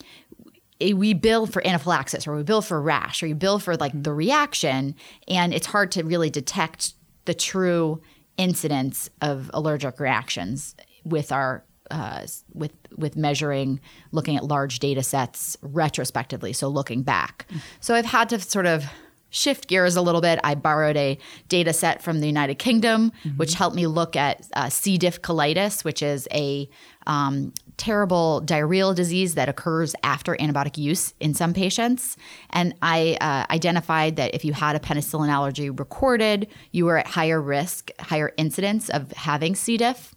we 0.79 1.13
bill 1.13 1.45
for 1.45 1.65
anaphylaxis 1.65 2.27
or 2.27 2.35
we 2.35 2.43
bill 2.43 2.61
for 2.61 2.81
rash 2.81 3.23
or 3.23 3.27
you 3.27 3.35
bill 3.35 3.59
for 3.59 3.77
like 3.77 3.91
the 3.95 4.11
reaction 4.11 4.95
and 5.27 5.53
it's 5.53 5.67
hard 5.67 5.91
to 5.91 6.03
really 6.03 6.29
detect 6.29 6.93
the 7.25 7.33
true 7.33 8.01
incidence 8.37 9.09
of 9.21 9.49
allergic 9.53 9.99
reactions 9.99 10.75
with 11.05 11.31
our 11.31 11.63
uh, 11.91 12.25
with 12.53 12.73
with 12.97 13.15
measuring 13.15 13.79
looking 14.11 14.37
at 14.37 14.43
large 14.43 14.79
data 14.79 15.03
sets 15.03 15.57
retrospectively 15.61 16.53
so 16.53 16.67
looking 16.67 17.03
back 17.03 17.45
mm-hmm. 17.49 17.59
so 17.79 17.93
i've 17.93 18.05
had 18.05 18.29
to 18.29 18.39
sort 18.39 18.65
of 18.65 18.85
shift 19.33 19.67
gears 19.67 19.95
a 19.95 20.01
little 20.01 20.21
bit, 20.21 20.39
I 20.43 20.53
borrowed 20.53 20.95
a 20.95 21.17
data 21.49 21.73
set 21.73 22.03
from 22.03 22.21
the 22.21 22.27
United 22.27 22.59
Kingdom, 22.59 23.11
mm-hmm. 23.23 23.37
which 23.37 23.55
helped 23.55 23.75
me 23.75 23.87
look 23.87 24.15
at 24.15 24.47
uh, 24.53 24.69
C. 24.69 24.97
diff 24.97 25.21
colitis, 25.21 25.83
which 25.83 26.03
is 26.03 26.27
a 26.31 26.69
um, 27.07 27.51
terrible 27.75 28.43
diarrheal 28.45 28.93
disease 28.93 29.33
that 29.33 29.49
occurs 29.49 29.95
after 30.03 30.35
antibiotic 30.35 30.77
use 30.77 31.15
in 31.19 31.33
some 31.33 31.51
patients. 31.53 32.15
And 32.51 32.75
I 32.83 33.17
uh, 33.19 33.51
identified 33.51 34.17
that 34.17 34.35
if 34.35 34.45
you 34.45 34.53
had 34.53 34.75
a 34.75 34.79
penicillin 34.79 35.29
allergy 35.29 35.71
recorded, 35.71 36.47
you 36.71 36.85
were 36.85 36.99
at 36.99 37.07
higher 37.07 37.41
risk, 37.41 37.89
higher 37.99 38.33
incidence 38.37 38.89
of 38.89 39.11
having 39.13 39.55
C. 39.55 39.77
diff. 39.77 40.13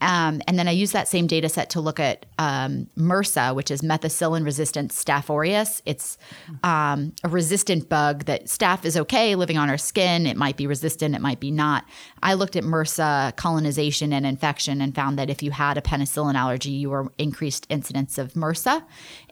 Um, 0.00 0.40
and 0.46 0.58
then 0.58 0.68
I 0.68 0.72
use 0.72 0.92
that 0.92 1.08
same 1.08 1.26
data 1.26 1.48
set 1.48 1.70
to 1.70 1.80
look 1.80 1.98
at 1.98 2.26
um, 2.38 2.88
MRSA, 2.96 3.54
which 3.54 3.70
is 3.70 3.82
methicillin 3.82 4.44
resistant 4.44 4.92
Staph 4.92 5.28
aureus. 5.28 5.82
It's 5.84 6.18
um, 6.62 7.14
a 7.24 7.28
resistant 7.28 7.88
bug 7.88 8.24
that 8.24 8.46
staph 8.46 8.84
is 8.84 8.96
okay 8.96 9.34
living 9.34 9.58
on 9.58 9.68
our 9.68 9.78
skin. 9.78 10.26
It 10.26 10.36
might 10.36 10.56
be 10.56 10.66
resistant, 10.66 11.14
it 11.14 11.20
might 11.20 11.40
be 11.40 11.50
not. 11.50 11.84
I 12.22 12.34
looked 12.34 12.56
at 12.56 12.64
MRSA 12.64 13.36
colonization 13.36 14.12
and 14.12 14.26
infection 14.26 14.80
and 14.80 14.94
found 14.94 15.18
that 15.18 15.30
if 15.30 15.42
you 15.42 15.50
had 15.50 15.78
a 15.78 15.80
penicillin 15.80 16.34
allergy, 16.34 16.70
you 16.70 16.90
were 16.90 17.12
increased 17.18 17.66
incidence 17.68 18.18
of 18.18 18.34
MRSA. 18.34 18.84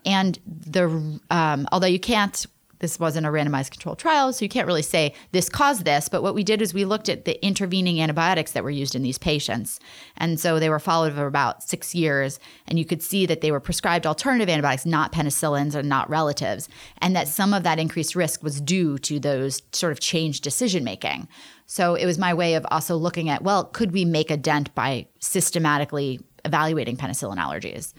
And 0.04 0.38
the 0.46 1.20
um, 1.30 1.68
although 1.72 1.86
you 1.86 2.00
can't 2.00 2.46
this 2.78 2.98
wasn't 3.00 3.26
a 3.26 3.30
randomized 3.30 3.70
controlled 3.70 3.98
trial, 3.98 4.32
so 4.32 4.44
you 4.44 4.48
can't 4.48 4.66
really 4.66 4.82
say 4.82 5.14
this 5.32 5.48
caused 5.48 5.84
this. 5.84 6.08
But 6.08 6.22
what 6.22 6.34
we 6.34 6.44
did 6.44 6.60
is 6.60 6.74
we 6.74 6.84
looked 6.84 7.08
at 7.08 7.24
the 7.24 7.44
intervening 7.44 8.00
antibiotics 8.00 8.52
that 8.52 8.64
were 8.64 8.70
used 8.70 8.94
in 8.94 9.02
these 9.02 9.18
patients. 9.18 9.80
And 10.16 10.38
so 10.38 10.58
they 10.58 10.68
were 10.68 10.78
followed 10.78 11.14
for 11.14 11.26
about 11.26 11.62
six 11.62 11.94
years, 11.94 12.38
and 12.66 12.78
you 12.78 12.84
could 12.84 13.02
see 13.02 13.26
that 13.26 13.40
they 13.40 13.50
were 13.50 13.60
prescribed 13.60 14.06
alternative 14.06 14.48
antibiotics, 14.48 14.86
not 14.86 15.12
penicillins 15.12 15.74
and 15.74 15.88
not 15.88 16.10
relatives, 16.10 16.68
and 16.98 17.16
that 17.16 17.28
some 17.28 17.54
of 17.54 17.62
that 17.62 17.78
increased 17.78 18.14
risk 18.14 18.42
was 18.42 18.60
due 18.60 18.98
to 18.98 19.18
those 19.18 19.62
sort 19.72 19.92
of 19.92 20.00
changed 20.00 20.42
decision 20.42 20.84
making. 20.84 21.28
So 21.66 21.94
it 21.94 22.06
was 22.06 22.18
my 22.18 22.32
way 22.32 22.54
of 22.54 22.66
also 22.70 22.96
looking 22.96 23.28
at, 23.28 23.42
well, 23.42 23.64
could 23.64 23.92
we 23.92 24.04
make 24.04 24.30
a 24.30 24.36
dent 24.36 24.74
by 24.74 25.08
systematically 25.18 26.20
evaluating 26.44 26.96
penicillin 26.96 27.38
allergies? 27.38 27.92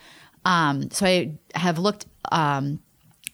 Um, 0.45 0.89
so 0.91 1.05
I 1.05 1.37
have 1.55 1.77
looked 1.77 2.05
um, 2.31 2.79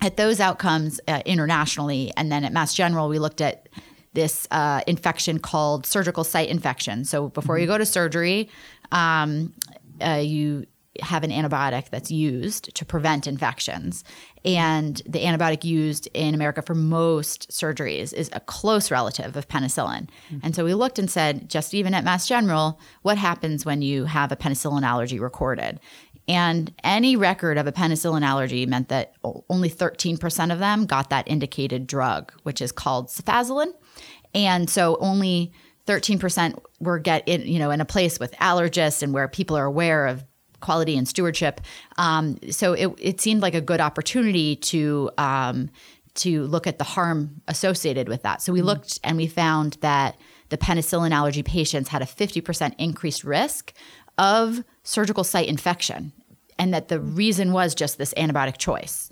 at 0.01 0.17
those 0.17 0.39
outcomes 0.39 0.99
uh, 1.07 1.21
internationally. 1.25 2.11
And 2.17 2.31
then 2.31 2.43
at 2.43 2.51
Mass 2.51 2.73
General, 2.73 3.09
we 3.09 3.19
looked 3.19 3.41
at 3.41 3.69
this 4.13 4.47
uh, 4.51 4.81
infection 4.85 5.39
called 5.39 5.85
surgical 5.85 6.23
site 6.23 6.49
infection. 6.49 7.05
So 7.05 7.29
before 7.29 7.55
mm-hmm. 7.55 7.61
you 7.61 7.67
go 7.67 7.77
to 7.77 7.85
surgery, 7.85 8.49
um, 8.91 9.53
uh, 10.01 10.21
you 10.23 10.65
have 11.01 11.23
an 11.23 11.31
antibiotic 11.31 11.89
that's 11.89 12.11
used 12.11 12.75
to 12.75 12.85
prevent 12.85 13.25
infections. 13.25 14.03
And 14.45 15.01
the 15.07 15.23
antibiotic 15.23 15.63
used 15.63 16.07
in 16.13 16.35
America 16.35 16.61
for 16.61 16.75
most 16.75 17.49
surgeries 17.49 18.13
is 18.13 18.29
a 18.33 18.39
close 18.39 18.91
relative 18.91 19.35
of 19.35 19.47
penicillin. 19.47 20.07
Mm-hmm. 20.29 20.37
And 20.43 20.55
so 20.55 20.63
we 20.63 20.75
looked 20.75 20.99
and 20.99 21.09
said, 21.09 21.49
just 21.49 21.73
even 21.73 21.95
at 21.95 22.03
Mass 22.03 22.27
General, 22.27 22.79
what 23.01 23.17
happens 23.17 23.65
when 23.65 23.81
you 23.81 24.05
have 24.05 24.31
a 24.31 24.35
penicillin 24.35 24.83
allergy 24.83 25.19
recorded? 25.19 25.79
And 26.27 26.73
any 26.83 27.15
record 27.15 27.57
of 27.57 27.67
a 27.67 27.71
penicillin 27.71 28.21
allergy 28.21 28.65
meant 28.65 28.89
that 28.89 29.13
only 29.49 29.69
13% 29.69 30.53
of 30.53 30.59
them 30.59 30.85
got 30.85 31.09
that 31.09 31.27
indicated 31.27 31.85
drug, 31.85 32.31
which 32.43 32.61
is 32.61 32.71
called 32.71 33.07
cefazolin. 33.07 33.73
And 34.33 34.69
so 34.69 34.97
only 34.99 35.51
13% 35.85 36.57
were 36.79 36.99
get 36.99 37.27
in, 37.27 37.41
you 37.41 37.59
know, 37.59 37.71
in 37.71 37.81
a 37.81 37.85
place 37.85 38.19
with 38.19 38.31
allergists 38.33 39.03
and 39.03 39.13
where 39.13 39.27
people 39.27 39.57
are 39.57 39.65
aware 39.65 40.07
of 40.07 40.23
quality 40.61 40.97
and 40.97 41.07
stewardship. 41.07 41.59
Um, 41.97 42.39
so 42.49 42.73
it, 42.73 42.95
it 42.97 43.21
seemed 43.21 43.41
like 43.41 43.53
a 43.53 43.61
good 43.61 43.81
opportunity 43.81 44.55
to 44.55 45.11
um, 45.17 45.69
to 46.15 46.43
look 46.43 46.67
at 46.67 46.77
the 46.77 46.83
harm 46.83 47.41
associated 47.47 48.07
with 48.07 48.21
that. 48.21 48.41
So 48.41 48.53
we 48.53 48.59
mm-hmm. 48.59 48.67
looked 48.67 48.99
and 49.03 49.17
we 49.17 49.27
found 49.27 49.77
that 49.81 50.15
the 50.49 50.57
penicillin 50.57 51.11
allergy 51.11 51.41
patients 51.41 51.89
had 51.89 52.03
a 52.03 52.05
50% 52.05 52.75
increased 52.77 53.23
risk 53.23 53.73
of 54.17 54.63
surgical 54.83 55.23
site 55.23 55.47
infection, 55.47 56.11
and 56.59 56.73
that 56.73 56.87
the 56.87 56.99
reason 56.99 57.51
was 57.51 57.75
just 57.75 57.97
this 57.97 58.13
antibiotic 58.15 58.57
choice. 58.57 59.09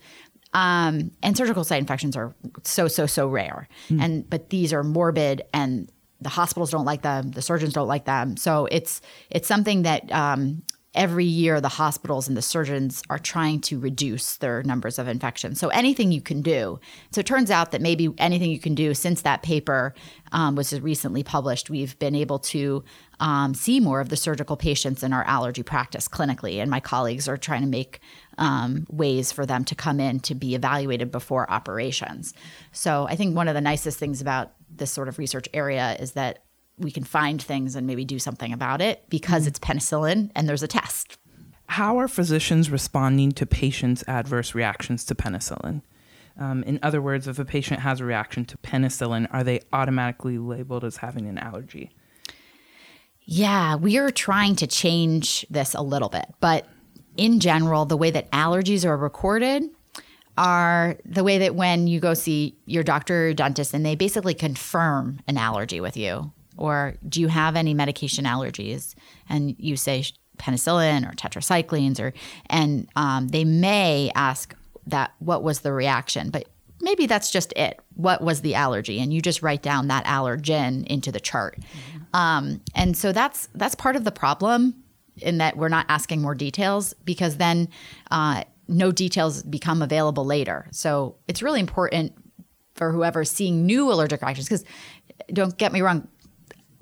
Um, 0.53 1.11
and 1.23 1.37
surgical 1.37 1.63
site 1.63 1.79
infections 1.79 2.17
are 2.17 2.35
so 2.63 2.87
so 2.87 3.05
so 3.05 3.27
rare, 3.27 3.67
mm. 3.89 4.01
and 4.01 4.29
but 4.29 4.49
these 4.49 4.73
are 4.73 4.83
morbid, 4.83 5.43
and 5.53 5.89
the 6.19 6.29
hospitals 6.29 6.71
don't 6.71 6.85
like 6.85 7.01
them, 7.01 7.31
the 7.31 7.41
surgeons 7.41 7.73
don't 7.73 7.87
like 7.87 8.05
them. 8.05 8.37
So 8.37 8.67
it's 8.71 9.01
it's 9.29 9.47
something 9.47 9.83
that 9.83 10.11
um, 10.11 10.61
every 10.93 11.25
year 11.25 11.61
the 11.61 11.69
hospitals 11.69 12.27
and 12.27 12.35
the 12.35 12.41
surgeons 12.41 13.01
are 13.09 13.19
trying 13.19 13.61
to 13.61 13.79
reduce 13.79 14.35
their 14.37 14.61
numbers 14.63 14.99
of 14.99 15.07
infections. 15.07 15.59
So 15.59 15.69
anything 15.69 16.11
you 16.11 16.21
can 16.21 16.41
do. 16.41 16.79
So 17.11 17.19
it 17.21 17.25
turns 17.25 17.49
out 17.49 17.71
that 17.71 17.81
maybe 17.81 18.13
anything 18.17 18.51
you 18.51 18.59
can 18.59 18.75
do 18.75 18.93
since 18.93 19.21
that 19.21 19.41
paper 19.41 19.93
um, 20.33 20.55
was 20.55 20.77
recently 20.81 21.23
published, 21.23 21.69
we've 21.69 21.97
been 21.99 22.15
able 22.15 22.39
to 22.39 22.83
um, 23.21 23.53
see 23.53 23.79
more 23.79 24.01
of 24.01 24.09
the 24.09 24.17
surgical 24.17 24.57
patients 24.57 25.01
in 25.01 25.13
our 25.13 25.23
allergy 25.23 25.63
practice 25.63 26.07
clinically. 26.07 26.55
And 26.55 26.69
my 26.69 26.79
colleagues 26.81 27.27
are 27.27 27.37
trying 27.37 27.61
to 27.61 27.67
make 27.67 28.01
um, 28.37 28.85
ways 28.89 29.31
for 29.31 29.45
them 29.45 29.63
to 29.65 29.75
come 29.75 29.99
in 29.99 30.19
to 30.21 30.35
be 30.35 30.55
evaluated 30.55 31.11
before 31.11 31.49
operations. 31.49 32.33
So 32.73 33.07
I 33.07 33.15
think 33.15 33.35
one 33.35 33.47
of 33.47 33.55
the 33.55 33.61
nicest 33.61 33.97
things 33.97 34.19
about 34.19 34.53
this 34.69 34.91
sort 34.91 35.07
of 35.07 35.19
research 35.19 35.47
area 35.53 35.95
is 35.99 36.13
that 36.13 36.43
we 36.81 36.91
can 36.91 37.03
find 37.03 37.41
things 37.41 37.75
and 37.75 37.87
maybe 37.87 38.05
do 38.05 38.19
something 38.19 38.51
about 38.51 38.81
it 38.81 39.03
because 39.09 39.43
mm-hmm. 39.43 39.49
it's 39.49 39.59
penicillin 39.59 40.31
and 40.35 40.47
there's 40.47 40.63
a 40.63 40.67
test. 40.67 41.17
How 41.67 41.97
are 41.99 42.07
physicians 42.07 42.69
responding 42.69 43.31
to 43.33 43.45
patients' 43.45 44.03
adverse 44.07 44.53
reactions 44.53 45.05
to 45.05 45.15
penicillin? 45.15 45.81
Um, 46.37 46.63
in 46.63 46.79
other 46.81 47.01
words, 47.01 47.27
if 47.27 47.39
a 47.39 47.45
patient 47.45 47.81
has 47.81 47.99
a 47.99 48.05
reaction 48.05 48.45
to 48.45 48.57
penicillin, 48.57 49.27
are 49.31 49.43
they 49.43 49.61
automatically 49.71 50.37
labeled 50.37 50.83
as 50.83 50.97
having 50.97 51.27
an 51.27 51.37
allergy? 51.37 51.91
Yeah, 53.23 53.75
we 53.75 53.97
are 53.97 54.09
trying 54.09 54.55
to 54.57 54.67
change 54.67 55.45
this 55.49 55.73
a 55.73 55.81
little 55.81 56.09
bit. 56.09 56.25
But 56.39 56.67
in 57.15 57.39
general, 57.39 57.85
the 57.85 57.97
way 57.97 58.11
that 58.11 58.31
allergies 58.31 58.85
are 58.85 58.97
recorded 58.97 59.69
are 60.37 60.97
the 61.05 61.23
way 61.23 61.37
that 61.37 61.55
when 61.55 61.87
you 61.87 61.99
go 61.99 62.13
see 62.13 62.57
your 62.65 62.83
doctor 62.83 63.27
or 63.27 63.33
dentist 63.33 63.73
and 63.73 63.85
they 63.85 63.95
basically 63.95 64.33
confirm 64.33 65.19
an 65.27 65.37
allergy 65.37 65.79
with 65.79 65.95
you 65.95 66.31
or 66.61 66.95
do 67.09 67.19
you 67.19 67.27
have 67.27 67.55
any 67.55 67.73
medication 67.73 68.25
allergies? 68.25 68.93
And 69.27 69.55
you 69.57 69.75
say 69.75 70.05
penicillin 70.37 71.09
or 71.09 71.15
tetracyclines, 71.15 71.99
or 71.99 72.13
and 72.49 72.87
um, 72.95 73.29
they 73.29 73.43
may 73.43 74.11
ask 74.13 74.55
that 74.85 75.13
what 75.19 75.41
was 75.41 75.61
the 75.61 75.73
reaction, 75.73 76.29
but 76.29 76.45
maybe 76.81 77.07
that's 77.07 77.31
just 77.31 77.51
it. 77.53 77.79
What 77.95 78.21
was 78.21 78.41
the 78.41 78.53
allergy? 78.53 78.99
And 78.99 79.11
you 79.11 79.21
just 79.21 79.41
write 79.41 79.63
down 79.63 79.87
that 79.87 80.05
allergen 80.05 80.85
into 80.85 81.11
the 81.11 81.19
chart. 81.19 81.57
Mm-hmm. 81.59 82.15
Um, 82.15 82.61
and 82.75 82.95
so 82.95 83.11
that's 83.11 83.49
that's 83.55 83.75
part 83.75 83.95
of 83.95 84.03
the 84.03 84.11
problem 84.11 84.75
in 85.17 85.39
that 85.39 85.57
we're 85.57 85.69
not 85.69 85.87
asking 85.89 86.21
more 86.21 86.35
details 86.35 86.93
because 87.05 87.37
then 87.37 87.69
uh, 88.11 88.43
no 88.67 88.91
details 88.91 89.41
become 89.43 89.81
available 89.81 90.25
later. 90.25 90.67
So 90.71 91.15
it's 91.27 91.41
really 91.41 91.59
important 91.59 92.13
for 92.75 92.91
whoever's 92.91 93.29
seeing 93.29 93.65
new 93.65 93.91
allergic 93.91 94.21
reactions 94.21 94.47
because 94.47 94.63
don't 95.31 95.57
get 95.57 95.71
me 95.71 95.81
wrong, 95.81 96.07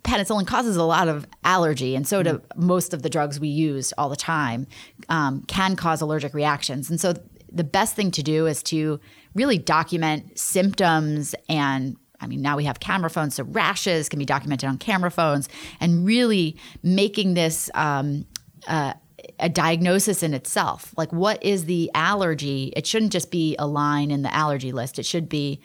penicillin 0.03 0.47
causes 0.47 0.75
a 0.75 0.83
lot 0.83 1.07
of 1.07 1.27
allergy, 1.43 1.95
and 1.95 2.07
so 2.07 2.23
do 2.23 2.33
mm-hmm. 2.33 2.65
most 2.65 2.93
of 2.93 3.01
the 3.01 3.09
drugs 3.09 3.39
we 3.39 3.47
use 3.47 3.93
all 3.97 4.09
the 4.09 4.15
time 4.15 4.67
um, 5.09 5.43
can 5.47 5.75
cause 5.75 6.01
allergic 6.01 6.33
reactions. 6.33 6.89
And 6.89 6.99
so 6.99 7.13
the 7.51 7.63
best 7.63 7.95
thing 7.95 8.11
to 8.11 8.23
do 8.23 8.45
is 8.45 8.61
to 8.63 8.99
really 9.33 9.57
document 9.57 10.37
symptoms 10.37 11.35
and 11.47 11.97
I 12.21 12.27
mean, 12.27 12.41
now 12.41 12.57
we 12.57 12.65
have 12.65 12.81
camera 12.81 13.09
phones, 13.09 13.35
so 13.35 13.43
rashes 13.45 14.09
can 14.09 14.19
be 14.19 14.25
documented 14.25 14.67
on 14.67 14.77
camera 14.77 15.09
phones, 15.09 15.47
and 15.79 16.05
really 16.05 16.57
making 16.83 17.33
this 17.33 17.69
um, 17.75 18.25
uh, 18.67 18.93
a 19.39 19.47
diagnosis 19.47 20.21
in 20.21 20.33
itself. 20.33 20.93
Like, 20.97 21.13
what 21.13 21.41
is 21.43 21.65
the 21.65 21.89
allergy? 21.95 22.73
It 22.75 22.85
shouldn't 22.85 23.13
just 23.13 23.31
be 23.31 23.55
a 23.57 23.65
line 23.65 24.11
in 24.11 24.21
the 24.21 24.33
allergy 24.33 24.71
list. 24.71 24.99
It 24.99 25.05
should 25.05 25.29
be 25.29 25.61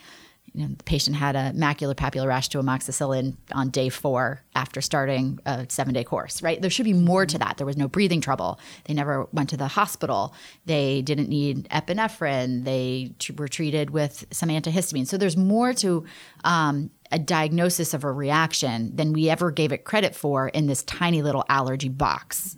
you 0.55 0.63
know, 0.63 0.75
the 0.77 0.85
patient 0.85 1.17
had 1.17 1.35
a 1.35 1.51
macular 1.53 1.97
papular 1.97 2.29
rash 2.29 2.49
to 2.51 2.59
amoxicillin 2.59 3.37
on 3.53 3.71
day 3.71 3.89
four 3.89 4.41
after 4.55 4.81
starting 4.81 5.41
a 5.47 5.67
seven 5.69 5.93
day 5.93 6.05
course, 6.05 6.43
right? 6.43 6.61
There 6.61 6.71
should 6.71 6.85
be 6.85 6.93
more 6.93 7.27
to 7.27 7.39
that. 7.39 7.57
There 7.57 7.67
was 7.67 7.77
no 7.77 7.89
breathing 7.89 8.21
trouble. 8.21 8.61
They 8.85 8.95
never 8.95 9.27
went 9.33 9.51
to 9.51 9.57
the 9.57 9.67
hospital. 9.67 10.33
They 10.65 11.03
didn't 11.03 11.29
need 11.29 11.69
epinephrine. 11.71 12.65
They 12.65 13.15
t- 13.19 13.35
were 13.37 13.49
treated 13.49 13.91
with 13.91 14.27
some 14.31 14.49
antihistamine. 14.49 15.09
So 15.09 15.17
there's 15.17 15.37
more 15.37 15.75
to 15.75 16.05
um, 16.45 16.91
a 17.15 17.19
diagnosis 17.19 17.95
of 17.95 18.03
a 18.03 18.11
reaction 18.11 18.95
than 18.97 19.13
we 19.13 19.31
ever 19.31 19.53
gave 19.53 19.71
it 19.71 19.85
credit 19.85 20.17
for 20.17 20.49
in 20.49 20.67
this 20.67 20.83
tiny 20.83 21.23
little 21.23 21.45
allergy 21.49 21.89
box. 21.89 22.57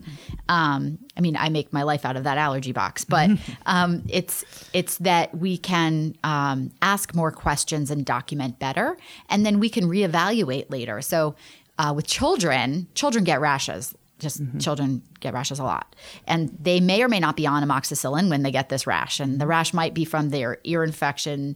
Um, 0.48 0.98
I 1.14 1.20
mean, 1.20 1.36
I 1.36 1.50
make 1.50 1.74
my 1.74 1.82
life 1.82 2.06
out 2.06 2.16
of 2.16 2.24
that 2.24 2.38
allergy 2.38 2.72
box, 2.72 3.04
but 3.16 3.30
um, 3.66 4.02
it's 4.08 4.44
it's 4.72 4.96
that 4.98 5.36
we 5.36 5.58
can 5.58 6.16
um, 6.24 6.72
ask 6.80 7.14
more 7.14 7.30
questions 7.30 7.90
and 7.90 8.04
document 8.06 8.58
better, 8.58 8.96
and 9.28 9.44
then 9.44 9.60
we 9.60 9.68
can 9.68 9.84
reevaluate 9.84 10.70
later. 10.70 11.02
So 11.02 11.34
uh, 11.78 11.92
with 11.94 12.06
children, 12.06 12.88
children 12.94 13.24
get 13.24 13.40
rashes 13.40 13.94
just 14.18 14.42
mm-hmm. 14.42 14.56
children 14.56 15.02
get 15.20 15.34
rashes 15.34 15.58
a 15.58 15.62
lot 15.62 15.94
and 16.26 16.56
they 16.58 16.80
may 16.80 17.02
or 17.02 17.08
may 17.08 17.20
not 17.20 17.36
be 17.36 17.46
on 17.46 17.62
amoxicillin 17.62 18.30
when 18.30 18.42
they 18.42 18.50
get 18.50 18.70
this 18.70 18.86
rash 18.86 19.20
and 19.20 19.38
the 19.38 19.46
rash 19.46 19.74
might 19.74 19.92
be 19.92 20.06
from 20.06 20.30
their 20.30 20.58
ear 20.64 20.82
infection 20.82 21.54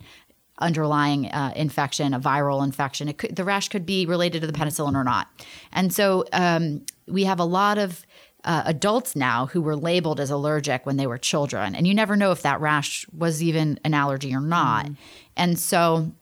underlying 0.60 1.26
uh, 1.26 1.52
infection, 1.56 2.14
a 2.14 2.20
viral 2.20 2.64
infection. 2.64 3.12
Could, 3.14 3.36
the 3.36 3.44
rash 3.44 3.68
could 3.68 3.86
be 3.86 4.06
related 4.06 4.40
to 4.40 4.46
the 4.46 4.52
penicillin 4.52 4.94
or 4.94 5.04
not. 5.04 5.28
And 5.72 5.92
so 5.92 6.24
um, 6.32 6.84
we 7.06 7.24
have 7.24 7.40
a 7.40 7.44
lot 7.44 7.78
of 7.78 8.06
uh, 8.44 8.62
adults 8.64 9.14
now 9.14 9.46
who 9.46 9.60
were 9.60 9.76
labeled 9.76 10.20
as 10.20 10.30
allergic 10.30 10.86
when 10.86 10.96
they 10.96 11.06
were 11.06 11.18
children. 11.18 11.74
And 11.74 11.86
you 11.86 11.94
never 11.94 12.16
know 12.16 12.32
if 12.32 12.42
that 12.42 12.60
rash 12.60 13.06
was 13.16 13.42
even 13.42 13.78
an 13.84 13.94
allergy 13.94 14.34
or 14.34 14.40
not. 14.40 14.86
Mm. 14.86 14.96
And 15.36 15.58
so 15.58 16.12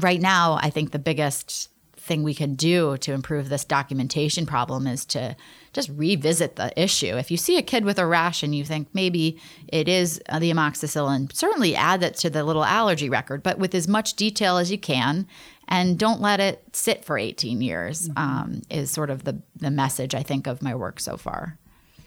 right 0.00 0.20
now, 0.20 0.58
I 0.60 0.70
think 0.70 0.92
the 0.92 0.98
biggest 0.98 1.68
thing 2.04 2.22
we 2.22 2.34
can 2.34 2.54
do 2.54 2.96
to 2.98 3.12
improve 3.12 3.48
this 3.48 3.64
documentation 3.64 4.44
problem 4.44 4.86
is 4.86 5.04
to 5.06 5.34
just 5.72 5.88
revisit 5.88 6.56
the 6.56 6.70
issue. 6.80 7.16
If 7.16 7.30
you 7.30 7.36
see 7.36 7.56
a 7.56 7.62
kid 7.62 7.84
with 7.84 7.98
a 7.98 8.06
rash 8.06 8.42
and 8.42 8.54
you 8.54 8.64
think 8.64 8.88
maybe 8.92 9.40
it 9.68 9.88
is 9.88 10.18
the 10.38 10.52
amoxicillin, 10.52 11.34
certainly 11.34 11.74
add 11.74 12.00
that 12.00 12.16
to 12.16 12.30
the 12.30 12.44
little 12.44 12.64
allergy 12.64 13.08
record, 13.08 13.42
but 13.42 13.58
with 13.58 13.74
as 13.74 13.88
much 13.88 14.14
detail 14.14 14.58
as 14.58 14.70
you 14.70 14.78
can. 14.78 15.26
And 15.66 15.98
don't 15.98 16.20
let 16.20 16.40
it 16.40 16.62
sit 16.72 17.06
for 17.06 17.16
18 17.16 17.62
years, 17.62 18.10
mm-hmm. 18.10 18.18
um, 18.18 18.62
is 18.68 18.90
sort 18.90 19.08
of 19.08 19.24
the, 19.24 19.40
the 19.56 19.70
message 19.70 20.14
I 20.14 20.22
think 20.22 20.46
of 20.46 20.60
my 20.60 20.74
work 20.74 21.00
so 21.00 21.16
far. 21.16 21.58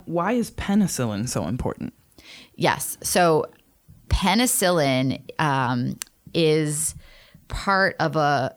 Why 0.05 0.33
is 0.33 0.51
penicillin 0.51 1.27
so 1.27 1.47
important? 1.47 1.93
Yes. 2.53 2.99
So, 3.01 3.45
penicillin 4.09 5.21
um, 5.39 5.97
is 6.35 6.93
part 7.47 7.95
of 7.99 8.15
a 8.15 8.55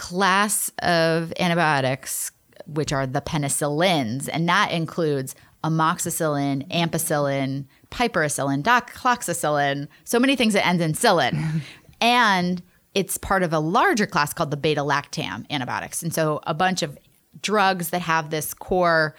class 0.00 0.70
of 0.82 1.30
antibiotics, 1.38 2.32
which 2.66 2.90
are 2.90 3.06
the 3.06 3.20
penicillins, 3.20 4.30
and 4.32 4.48
that 4.48 4.72
includes 4.72 5.34
amoxicillin, 5.62 6.66
ampicillin, 6.70 7.66
piperacillin, 7.90 8.62
doxycycline, 8.62 9.88
so 10.04 10.18
many 10.18 10.36
things 10.36 10.54
that 10.54 10.66
end 10.66 10.80
in 10.80 10.94
cillin. 10.94 11.60
and 12.00 12.62
it's 12.94 13.18
part 13.18 13.42
of 13.42 13.52
a 13.52 13.58
larger 13.58 14.06
class 14.06 14.32
called 14.32 14.50
the 14.50 14.56
beta 14.56 14.80
lactam 14.80 15.44
antibiotics. 15.50 16.02
And 16.02 16.14
so 16.14 16.40
a 16.46 16.54
bunch 16.54 16.82
of 16.82 16.98
drugs 17.42 17.90
that 17.90 18.00
have 18.00 18.30
this 18.30 18.54
core 18.54 19.14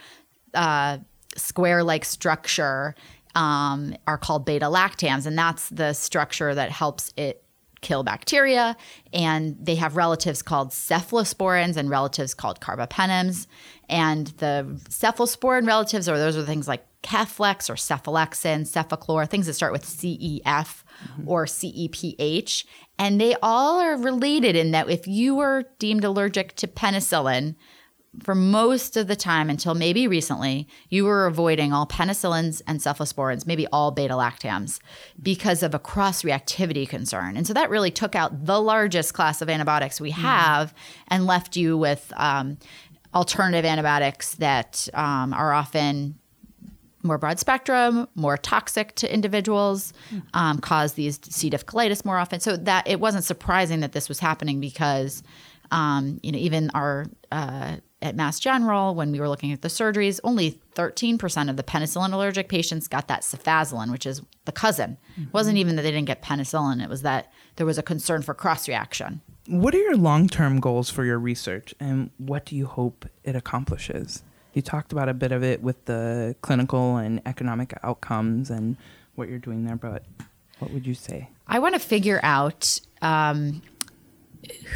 uh, 0.55 0.97
square 1.37 1.83
like 1.83 2.05
structure 2.05 2.95
um, 3.35 3.95
are 4.07 4.17
called 4.17 4.45
beta 4.45 4.65
lactams. 4.65 5.27
And 5.27 5.37
that's 5.37 5.69
the 5.69 5.93
structure 5.93 6.55
that 6.55 6.71
helps 6.71 7.13
it 7.15 7.40
kill 7.81 8.03
bacteria. 8.03 8.77
And 9.13 9.57
they 9.59 9.75
have 9.75 9.95
relatives 9.95 10.41
called 10.41 10.69
cephalosporins 10.69 11.77
and 11.77 11.89
relatives 11.89 12.33
called 12.33 12.61
carbapenems. 12.61 13.47
And 13.89 14.27
the 14.37 14.79
cephalosporin 14.89 15.67
relatives 15.67 16.07
or 16.07 16.17
those 16.17 16.37
are 16.37 16.45
things 16.45 16.67
like 16.67 16.85
Keflex 17.03 17.69
or 17.69 17.73
cephalexin, 17.73 18.61
cefaclor, 18.61 19.27
things 19.27 19.47
that 19.47 19.53
start 19.53 19.71
with 19.71 19.83
CEF 19.83 20.43
mm-hmm. 20.43 21.27
or 21.27 21.45
CEPH. 21.45 22.65
And 22.99 23.19
they 23.19 23.35
all 23.41 23.79
are 23.79 23.97
related 23.97 24.55
in 24.55 24.71
that 24.71 24.89
if 24.89 25.07
you 25.07 25.35
were 25.35 25.65
deemed 25.79 26.03
allergic 26.03 26.55
to 26.57 26.67
penicillin, 26.67 27.55
for 28.19 28.35
most 28.35 28.97
of 28.97 29.07
the 29.07 29.15
time 29.15 29.49
until 29.49 29.73
maybe 29.73 30.07
recently, 30.07 30.67
you 30.89 31.05
were 31.05 31.25
avoiding 31.25 31.71
all 31.71 31.87
penicillins 31.87 32.61
and 32.67 32.79
cephalosporins, 32.79 33.47
maybe 33.47 33.67
all 33.67 33.91
beta 33.91 34.13
lactams, 34.13 34.79
because 35.21 35.63
of 35.63 35.73
a 35.73 35.79
cross 35.79 36.23
reactivity 36.23 36.87
concern. 36.87 37.37
And 37.37 37.47
so 37.47 37.53
that 37.53 37.69
really 37.69 37.91
took 37.91 38.13
out 38.13 38.45
the 38.45 38.59
largest 38.59 39.13
class 39.13 39.41
of 39.41 39.49
antibiotics 39.49 40.01
we 40.01 40.11
mm. 40.11 40.15
have 40.15 40.73
mm. 40.73 40.77
and 41.07 41.25
left 41.25 41.55
you 41.55 41.77
with 41.77 42.11
um, 42.17 42.57
alternative 43.13 43.63
antibiotics 43.63 44.35
that 44.35 44.89
um, 44.93 45.33
are 45.33 45.53
often 45.53 46.15
more 47.03 47.17
broad 47.17 47.39
spectrum, 47.39 48.07
more 48.13 48.37
toxic 48.37 48.93
to 48.95 49.11
individuals, 49.11 49.93
mm. 50.13 50.21
um, 50.33 50.59
cause 50.59 50.93
these 50.93 51.17
C. 51.23 51.49
diff 51.49 51.65
colitis 51.65 52.03
more 52.03 52.17
often. 52.17 52.41
So 52.41 52.57
that 52.57 52.87
it 52.87 52.99
wasn't 52.99 53.23
surprising 53.23 53.79
that 53.79 53.93
this 53.93 54.09
was 54.09 54.19
happening 54.19 54.59
because, 54.59 55.23
um, 55.71 56.19
you 56.21 56.33
know, 56.33 56.37
even 56.37 56.69
our 56.73 57.07
uh, 57.31 57.77
at 58.01 58.15
Mass 58.15 58.39
General, 58.39 58.95
when 58.95 59.11
we 59.11 59.19
were 59.19 59.29
looking 59.29 59.51
at 59.51 59.61
the 59.61 59.67
surgeries, 59.67 60.19
only 60.23 60.59
13% 60.75 61.49
of 61.49 61.57
the 61.57 61.63
penicillin 61.63 62.13
allergic 62.13 62.49
patients 62.49 62.87
got 62.87 63.07
that 63.07 63.21
cefazolin, 63.21 63.91
which 63.91 64.05
is 64.05 64.21
the 64.45 64.51
cousin. 64.51 64.97
Mm-hmm. 65.13 65.23
It 65.23 65.33
wasn't 65.33 65.57
even 65.57 65.75
that 65.75 65.83
they 65.83 65.91
didn't 65.91 66.07
get 66.07 66.21
penicillin, 66.21 66.83
it 66.83 66.89
was 66.89 67.03
that 67.03 67.31
there 67.57 67.65
was 67.65 67.77
a 67.77 67.83
concern 67.83 68.21
for 68.21 68.33
cross 68.33 68.67
reaction. 68.67 69.21
What 69.47 69.75
are 69.75 69.79
your 69.79 69.97
long 69.97 70.27
term 70.27 70.59
goals 70.59 70.89
for 70.89 71.03
your 71.03 71.19
research, 71.19 71.73
and 71.79 72.09
what 72.17 72.45
do 72.45 72.55
you 72.55 72.65
hope 72.65 73.05
it 73.23 73.35
accomplishes? 73.35 74.23
You 74.53 74.61
talked 74.61 74.91
about 74.91 75.07
a 75.07 75.13
bit 75.13 75.31
of 75.31 75.43
it 75.43 75.61
with 75.61 75.85
the 75.85 76.35
clinical 76.41 76.97
and 76.97 77.21
economic 77.25 77.73
outcomes 77.83 78.49
and 78.49 78.77
what 79.15 79.29
you're 79.29 79.39
doing 79.39 79.65
there, 79.65 79.75
but 79.75 80.03
what 80.59 80.71
would 80.71 80.85
you 80.85 80.93
say? 80.93 81.29
I 81.47 81.59
want 81.59 81.75
to 81.75 81.79
figure 81.79 82.19
out 82.23 82.79
um, 83.01 83.61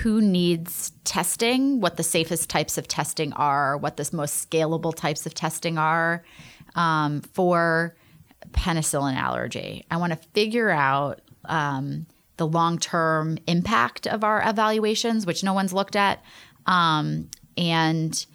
who 0.01 0.21
needs 0.21 0.91
testing, 1.03 1.81
what 1.81 1.97
the 1.97 2.03
safest 2.03 2.49
types 2.49 2.77
of 2.77 2.87
testing 2.87 3.33
are, 3.33 3.77
what 3.77 3.97
the 3.97 4.09
most 4.13 4.49
scalable 4.49 4.93
types 4.93 5.25
of 5.25 5.33
testing 5.33 5.77
are 5.77 6.23
um, 6.75 7.21
for 7.21 7.95
penicillin 8.51 9.15
allergy. 9.15 9.85
I 9.89 9.97
want 9.97 10.13
to 10.13 10.19
figure 10.33 10.69
out 10.69 11.21
um, 11.45 12.05
the 12.37 12.47
long 12.47 12.77
term 12.77 13.37
impact 13.47 14.07
of 14.07 14.23
our 14.23 14.47
evaluations, 14.47 15.25
which 15.25 15.43
no 15.43 15.53
one's 15.53 15.73
looked 15.73 15.95
at, 15.95 16.23
um, 16.65 17.29
and 17.57 18.25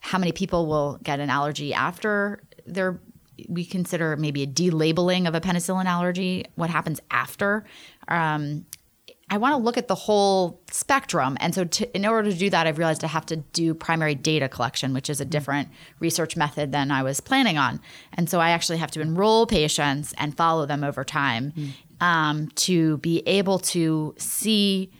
how 0.00 0.18
many 0.18 0.32
people 0.32 0.66
will 0.66 0.98
get 1.02 1.20
an 1.20 1.30
allergy 1.30 1.72
after 1.72 2.42
their 2.66 3.00
we 3.48 3.64
consider 3.64 4.16
maybe 4.16 4.44
a 4.44 4.46
delabeling 4.46 5.26
of 5.26 5.34
a 5.34 5.40
penicillin 5.40 5.86
allergy 5.86 6.44
what 6.54 6.70
happens 6.70 7.00
after 7.10 7.64
um, 8.06 8.64
I 9.34 9.36
want 9.36 9.54
to 9.54 9.56
look 9.56 9.76
at 9.76 9.88
the 9.88 9.96
whole 9.96 10.60
spectrum. 10.70 11.36
And 11.40 11.52
so, 11.52 11.64
to, 11.64 11.96
in 11.96 12.06
order 12.06 12.30
to 12.30 12.36
do 12.36 12.50
that, 12.50 12.68
I've 12.68 12.78
realized 12.78 13.02
I 13.02 13.08
have 13.08 13.26
to 13.26 13.36
do 13.36 13.74
primary 13.74 14.14
data 14.14 14.48
collection, 14.48 14.94
which 14.94 15.10
is 15.10 15.20
a 15.20 15.24
different 15.24 15.70
research 15.98 16.36
method 16.36 16.70
than 16.70 16.92
I 16.92 17.02
was 17.02 17.18
planning 17.18 17.58
on. 17.58 17.80
And 18.12 18.30
so, 18.30 18.38
I 18.38 18.50
actually 18.50 18.78
have 18.78 18.92
to 18.92 19.00
enroll 19.00 19.44
patients 19.46 20.14
and 20.18 20.36
follow 20.36 20.66
them 20.66 20.84
over 20.84 21.02
time 21.02 21.50
mm. 21.50 21.70
um, 22.00 22.46
to 22.66 22.98
be 22.98 23.24
able 23.26 23.58
to 23.74 24.14
see 24.18 24.92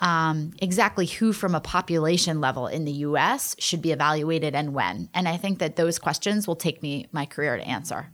um, 0.00 0.54
exactly 0.62 1.04
who 1.04 1.34
from 1.34 1.54
a 1.54 1.60
population 1.60 2.40
level 2.40 2.68
in 2.68 2.86
the 2.86 2.92
US 2.92 3.54
should 3.58 3.82
be 3.82 3.92
evaluated 3.92 4.54
and 4.54 4.72
when. 4.72 5.10
And 5.12 5.28
I 5.28 5.36
think 5.36 5.58
that 5.58 5.76
those 5.76 5.98
questions 5.98 6.48
will 6.48 6.56
take 6.56 6.82
me 6.82 7.08
my 7.12 7.26
career 7.26 7.58
to 7.58 7.62
answer. 7.62 8.10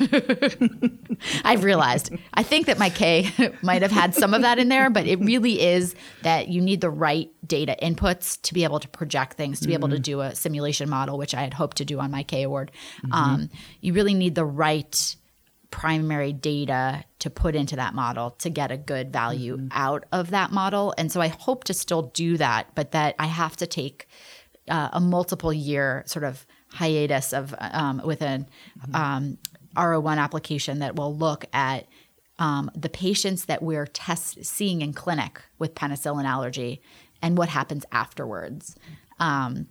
I've 1.44 1.64
realized. 1.64 2.12
I 2.32 2.42
think 2.42 2.66
that 2.66 2.78
my 2.78 2.90
K 2.90 3.30
might 3.62 3.82
have 3.82 3.90
had 3.90 4.14
some 4.14 4.34
of 4.34 4.42
that 4.42 4.58
in 4.58 4.68
there, 4.68 4.90
but 4.90 5.06
it 5.06 5.20
really 5.20 5.60
is 5.60 5.94
that 6.22 6.48
you 6.48 6.60
need 6.60 6.80
the 6.80 6.90
right 6.90 7.30
data 7.46 7.76
inputs 7.82 8.40
to 8.42 8.54
be 8.54 8.64
able 8.64 8.80
to 8.80 8.88
project 8.88 9.36
things, 9.36 9.60
to 9.60 9.68
be 9.68 9.74
able 9.74 9.88
to 9.90 9.98
do 9.98 10.20
a 10.20 10.34
simulation 10.34 10.88
model, 10.88 11.18
which 11.18 11.34
I 11.34 11.42
had 11.42 11.54
hoped 11.54 11.78
to 11.78 11.84
do 11.84 12.00
on 12.00 12.10
my 12.10 12.22
K 12.22 12.42
award. 12.42 12.72
Um, 13.12 13.50
you 13.80 13.92
really 13.92 14.14
need 14.14 14.34
the 14.34 14.44
right 14.44 15.16
primary 15.70 16.32
data 16.32 17.04
to 17.18 17.28
put 17.28 17.56
into 17.56 17.74
that 17.74 17.94
model 17.94 18.30
to 18.30 18.48
get 18.48 18.70
a 18.70 18.76
good 18.76 19.12
value 19.12 19.68
out 19.72 20.04
of 20.12 20.30
that 20.30 20.52
model. 20.52 20.94
And 20.96 21.10
so 21.10 21.20
I 21.20 21.26
hope 21.28 21.64
to 21.64 21.74
still 21.74 22.02
do 22.14 22.36
that, 22.36 22.68
but 22.76 22.92
that 22.92 23.16
I 23.18 23.26
have 23.26 23.56
to 23.56 23.66
take 23.66 24.06
uh, 24.68 24.90
a 24.92 25.00
multiple 25.00 25.52
year 25.52 26.04
sort 26.06 26.24
of 26.24 26.46
hiatus 26.68 27.32
of 27.32 27.54
um, 27.58 28.02
with 28.04 28.22
an 28.22 28.48
um, 28.92 29.38
RO1 29.74 30.18
application 30.18 30.78
that 30.80 30.96
will 30.96 31.14
look 31.14 31.44
at 31.52 31.86
um, 32.38 32.70
the 32.74 32.88
patients 32.88 33.44
that 33.46 33.62
we're 33.62 33.86
test 33.86 34.44
seeing 34.44 34.82
in 34.82 34.92
clinic 34.92 35.40
with 35.58 35.74
penicillin 35.74 36.24
allergy 36.24 36.80
and 37.22 37.38
what 37.38 37.48
happens 37.48 37.84
afterwards. 37.92 38.76
Um, 39.20 39.66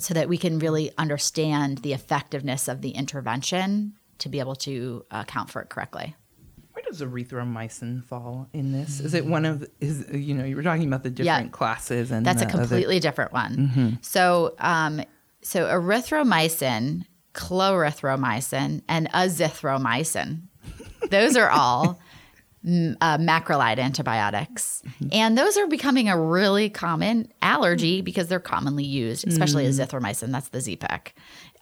so 0.00 0.12
that 0.14 0.28
we 0.28 0.36
can 0.36 0.58
really 0.58 0.90
understand 0.98 1.78
the 1.78 1.92
effectiveness 1.92 2.66
of 2.66 2.80
the 2.82 2.90
intervention 2.90 3.94
to 4.18 4.28
be 4.28 4.40
able 4.40 4.56
to 4.56 5.04
account 5.12 5.50
for 5.50 5.62
it 5.62 5.68
correctly. 5.68 6.16
Where 6.72 6.82
does 6.84 7.00
erythromycin 7.00 8.02
fall 8.04 8.48
in 8.52 8.72
this? 8.72 8.98
Is 8.98 9.14
it 9.14 9.24
one 9.24 9.44
of 9.44 9.64
is 9.80 10.04
you 10.12 10.34
know 10.34 10.44
you 10.44 10.56
were 10.56 10.64
talking 10.64 10.88
about 10.88 11.04
the 11.04 11.10
different 11.10 11.52
classes 11.52 12.10
and 12.10 12.26
That's 12.26 12.42
a 12.42 12.46
other- 12.48 12.58
completely 12.58 12.98
different 12.98 13.32
one. 13.32 13.98
So, 14.02 14.56
um, 14.58 15.00
so 15.42 15.66
erythromycin, 15.66 17.04
clarithromycin, 17.34 18.82
and 18.88 19.10
azithromycin. 19.12 20.42
Those 21.10 21.36
are 21.36 21.50
all 21.50 22.00
mm, 22.66 22.96
uh, 23.00 23.18
macrolide 23.18 23.78
antibiotics, 23.78 24.82
and 25.12 25.36
those 25.36 25.56
are 25.56 25.66
becoming 25.66 26.08
a 26.08 26.18
really 26.18 26.70
common 26.70 27.30
allergy 27.42 28.00
because 28.00 28.28
they're 28.28 28.40
commonly 28.40 28.84
used, 28.84 29.26
especially 29.28 29.66
azithromycin. 29.66 30.32
That's 30.32 30.48
the 30.48 30.60
Z-Pak. 30.60 31.14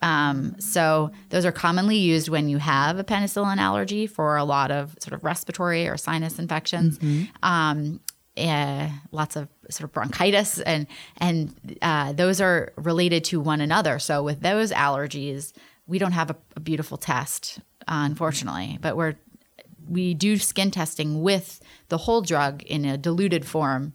Um, 0.03 0.57
so 0.59 1.11
those 1.31 1.45
are 1.45 1.53
commonly 1.53 1.97
used 1.97 2.29
when 2.29 2.49
you 2.49 2.59
have 2.59 2.99
a 2.99 3.05
penicillin 3.05 3.59
allergy 3.59 4.07
for 4.07 4.37
a 4.37 4.45
lot 4.45 4.71
of 4.71 4.97
sort 5.01 5.13
of 5.15 5.25
respiratory 5.25 5.89
or 5.89 5.97
sinus 5.97 6.39
infections. 6.39 6.99
Um, 7.43 8.01
uh, 8.37 8.89
lots 9.11 9.37
of 9.37 9.49
sort 9.69 9.85
of 9.85 9.93
bronchitis 9.93 10.59
and 10.61 10.87
and 11.19 11.79
uh, 11.83 12.13
those 12.13 12.41
are 12.41 12.73
related 12.77 13.25
to 13.25 13.41
one 13.41 13.61
another. 13.61 13.99
So 13.99 14.23
with 14.23 14.41
those 14.41 14.73
allergies, 14.73 15.53
we 15.87 15.99
don't 15.99 16.13
have 16.13 16.31
a, 16.31 16.37
a 16.57 16.61
beautiful 16.61 16.97
test, 16.97 17.59
uh, 17.89 18.07
unfortunately, 18.07 18.79
but 18.81 18.97
we're 18.97 19.17
we 19.89 20.15
do 20.15 20.39
skin 20.39 20.71
testing 20.71 21.23
with 21.23 21.61
the 21.89 21.99
whole 21.99 22.23
drug 22.23 22.63
in 22.63 22.85
a 22.85 22.97
diluted 22.97 23.45
form 23.45 23.93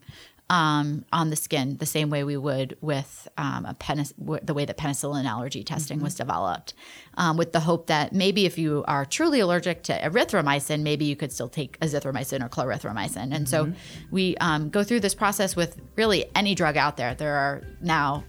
um, 0.50 1.04
on 1.12 1.28
the 1.30 1.36
skin, 1.36 1.76
the 1.76 1.86
same 1.86 2.08
way 2.08 2.24
we 2.24 2.36
would 2.36 2.76
with 2.80 3.28
um, 3.36 3.66
a 3.66 3.74
penic- 3.74 4.16
w- 4.18 4.40
the 4.42 4.54
way 4.54 4.64
that 4.64 4.78
penicillin 4.78 5.26
allergy 5.26 5.62
testing 5.62 6.00
was 6.00 6.14
developed, 6.14 6.72
um, 7.18 7.36
with 7.36 7.52
the 7.52 7.60
hope 7.60 7.88
that 7.88 8.12
maybe 8.12 8.46
if 8.46 8.56
you 8.56 8.82
are 8.88 9.04
truly 9.04 9.40
allergic 9.40 9.82
to 9.84 9.92
erythromycin, 10.00 10.80
maybe 10.80 11.04
you 11.04 11.16
could 11.16 11.32
still 11.32 11.48
take 11.48 11.78
azithromycin 11.80 12.42
or 12.42 12.48
clarithromycin. 12.48 13.34
And 13.34 13.48
so 13.48 13.72
we 14.10 14.36
um, 14.38 14.70
go 14.70 14.82
through 14.82 15.00
this 15.00 15.14
process 15.14 15.54
with 15.54 15.78
really 15.96 16.24
any 16.34 16.54
drug 16.54 16.76
out 16.76 16.96
there. 16.96 17.14
There 17.14 17.36
are 17.36 17.62
now 17.82 18.24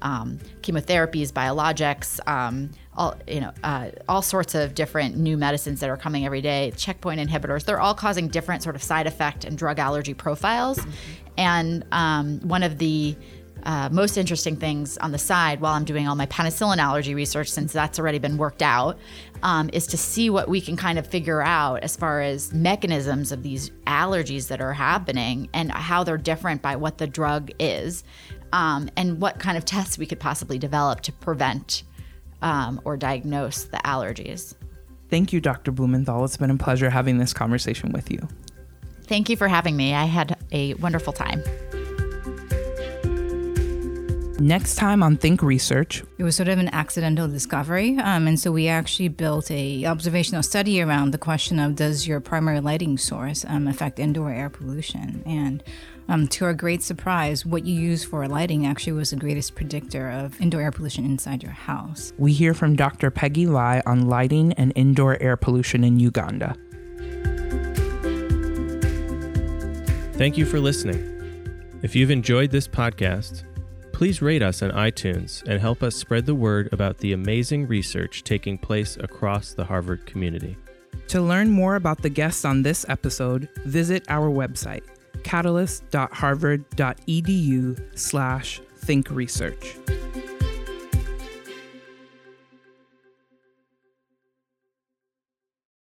um, 0.00 0.38
chemotherapies, 0.62 1.32
biologics, 1.32 2.26
um, 2.26 2.70
all 2.98 3.14
you 3.26 3.40
know, 3.40 3.52
uh, 3.62 3.90
all 4.08 4.20
sorts 4.20 4.54
of 4.54 4.74
different 4.74 5.16
new 5.16 5.38
medicines 5.38 5.80
that 5.80 5.88
are 5.88 5.96
coming 5.96 6.26
every 6.26 6.42
day. 6.42 6.72
Checkpoint 6.76 7.20
inhibitors. 7.20 7.64
They're 7.64 7.80
all 7.80 7.94
causing 7.94 8.28
different 8.28 8.62
sort 8.62 8.76
of 8.76 8.82
side 8.82 9.06
effect 9.06 9.44
and 9.44 9.56
drug 9.56 9.78
allergy 9.78 10.12
profiles. 10.12 10.80
And 11.38 11.84
um, 11.92 12.40
one 12.40 12.64
of 12.64 12.78
the 12.78 13.16
uh, 13.62 13.88
most 13.90 14.16
interesting 14.16 14.56
things 14.56 14.98
on 14.98 15.12
the 15.12 15.18
side 15.18 15.60
while 15.60 15.74
I'm 15.74 15.84
doing 15.84 16.08
all 16.08 16.16
my 16.16 16.26
penicillin 16.26 16.78
allergy 16.78 17.14
research, 17.14 17.48
since 17.48 17.72
that's 17.72 17.98
already 17.98 18.18
been 18.18 18.36
worked 18.36 18.62
out, 18.62 18.98
um, 19.42 19.70
is 19.72 19.86
to 19.88 19.96
see 19.96 20.30
what 20.30 20.48
we 20.48 20.60
can 20.60 20.76
kind 20.76 20.98
of 20.98 21.06
figure 21.06 21.42
out 21.42 21.82
as 21.82 21.96
far 21.96 22.20
as 22.20 22.52
mechanisms 22.52 23.30
of 23.30 23.42
these 23.42 23.70
allergies 23.86 24.48
that 24.48 24.60
are 24.60 24.72
happening 24.72 25.48
and 25.54 25.70
how 25.70 26.02
they're 26.04 26.18
different 26.18 26.62
by 26.62 26.76
what 26.76 26.98
the 26.98 27.06
drug 27.06 27.50
is, 27.58 28.04
um, 28.52 28.88
and 28.96 29.20
what 29.20 29.38
kind 29.38 29.56
of 29.56 29.64
tests 29.64 29.98
we 29.98 30.06
could 30.06 30.20
possibly 30.20 30.58
develop 30.58 31.00
to 31.02 31.12
prevent 31.12 31.82
um, 32.42 32.80
or 32.84 32.96
diagnose 32.96 33.64
the 33.64 33.78
allergies. 33.78 34.54
Thank 35.10 35.32
you, 35.32 35.40
Dr. 35.40 35.72
Blumenthal. 35.72 36.24
It's 36.24 36.36
been 36.36 36.50
a 36.50 36.56
pleasure 36.56 36.90
having 36.90 37.18
this 37.18 37.32
conversation 37.32 37.92
with 37.92 38.10
you. 38.10 38.28
Thank 39.04 39.30
you 39.30 39.36
for 39.36 39.48
having 39.48 39.76
me. 39.76 39.94
I 39.94 40.04
had 40.04 40.36
a 40.52 40.74
wonderful 40.74 41.12
time. 41.12 41.42
Next 44.40 44.76
time 44.76 45.02
on 45.02 45.16
Think 45.16 45.42
Research, 45.42 46.04
It 46.16 46.22
was 46.22 46.36
sort 46.36 46.48
of 46.48 46.60
an 46.60 46.68
accidental 46.68 47.26
discovery, 47.26 47.98
um, 47.98 48.28
and 48.28 48.38
so 48.38 48.52
we 48.52 48.68
actually 48.68 49.08
built 49.08 49.50
a 49.50 49.84
observational 49.84 50.44
study 50.44 50.80
around 50.80 51.10
the 51.10 51.18
question 51.18 51.58
of 51.58 51.74
does 51.74 52.06
your 52.06 52.20
primary 52.20 52.60
lighting 52.60 52.98
source 52.98 53.44
um, 53.48 53.66
affect 53.66 53.98
indoor 53.98 54.30
air 54.30 54.48
pollution? 54.48 55.24
And 55.26 55.64
um, 56.08 56.26
to 56.28 56.44
our 56.44 56.54
great 56.54 56.82
surprise, 56.82 57.44
what 57.44 57.64
you 57.64 57.78
use 57.78 58.04
for 58.04 58.26
lighting 58.26 58.66
actually 58.66 58.94
was 58.94 59.10
the 59.10 59.16
greatest 59.16 59.54
predictor 59.54 60.10
of 60.10 60.40
indoor 60.40 60.62
air 60.62 60.72
pollution 60.72 61.04
inside 61.04 61.42
your 61.42 61.52
house. 61.52 62.12
we 62.18 62.32
hear 62.32 62.54
from 62.54 62.76
Dr. 62.76 63.10
Peggy 63.10 63.46
Lai 63.46 63.82
on 63.84 64.08
lighting 64.08 64.52
and 64.54 64.72
indoor 64.74 65.20
air 65.22 65.36
pollution 65.36 65.84
in 65.84 66.00
Uganda. 66.00 66.56
Thank 70.14 70.36
you 70.36 70.46
for 70.46 70.58
listening. 70.58 71.14
If 71.82 71.94
you've 71.94 72.10
enjoyed 72.10 72.50
this 72.50 72.66
podcast, 72.66 73.44
please 73.92 74.20
rate 74.20 74.42
us 74.42 74.62
on 74.62 74.70
iTunes 74.72 75.44
and 75.46 75.60
help 75.60 75.82
us 75.82 75.94
spread 75.94 76.26
the 76.26 76.34
word 76.34 76.68
about 76.72 76.98
the 76.98 77.12
amazing 77.12 77.68
research 77.68 78.24
taking 78.24 78.58
place 78.58 78.96
across 78.96 79.54
the 79.54 79.64
Harvard 79.64 80.06
community. 80.06 80.56
To 81.08 81.20
learn 81.20 81.50
more 81.50 81.76
about 81.76 82.02
the 82.02 82.08
guests 82.08 82.44
on 82.44 82.62
this 82.62 82.84
episode, 82.88 83.48
visit 83.64 84.04
our 84.08 84.28
website, 84.28 84.82
catalyst.harvard.edu 85.24 87.98
slash 87.98 88.60
thinkresearch. 88.78 89.76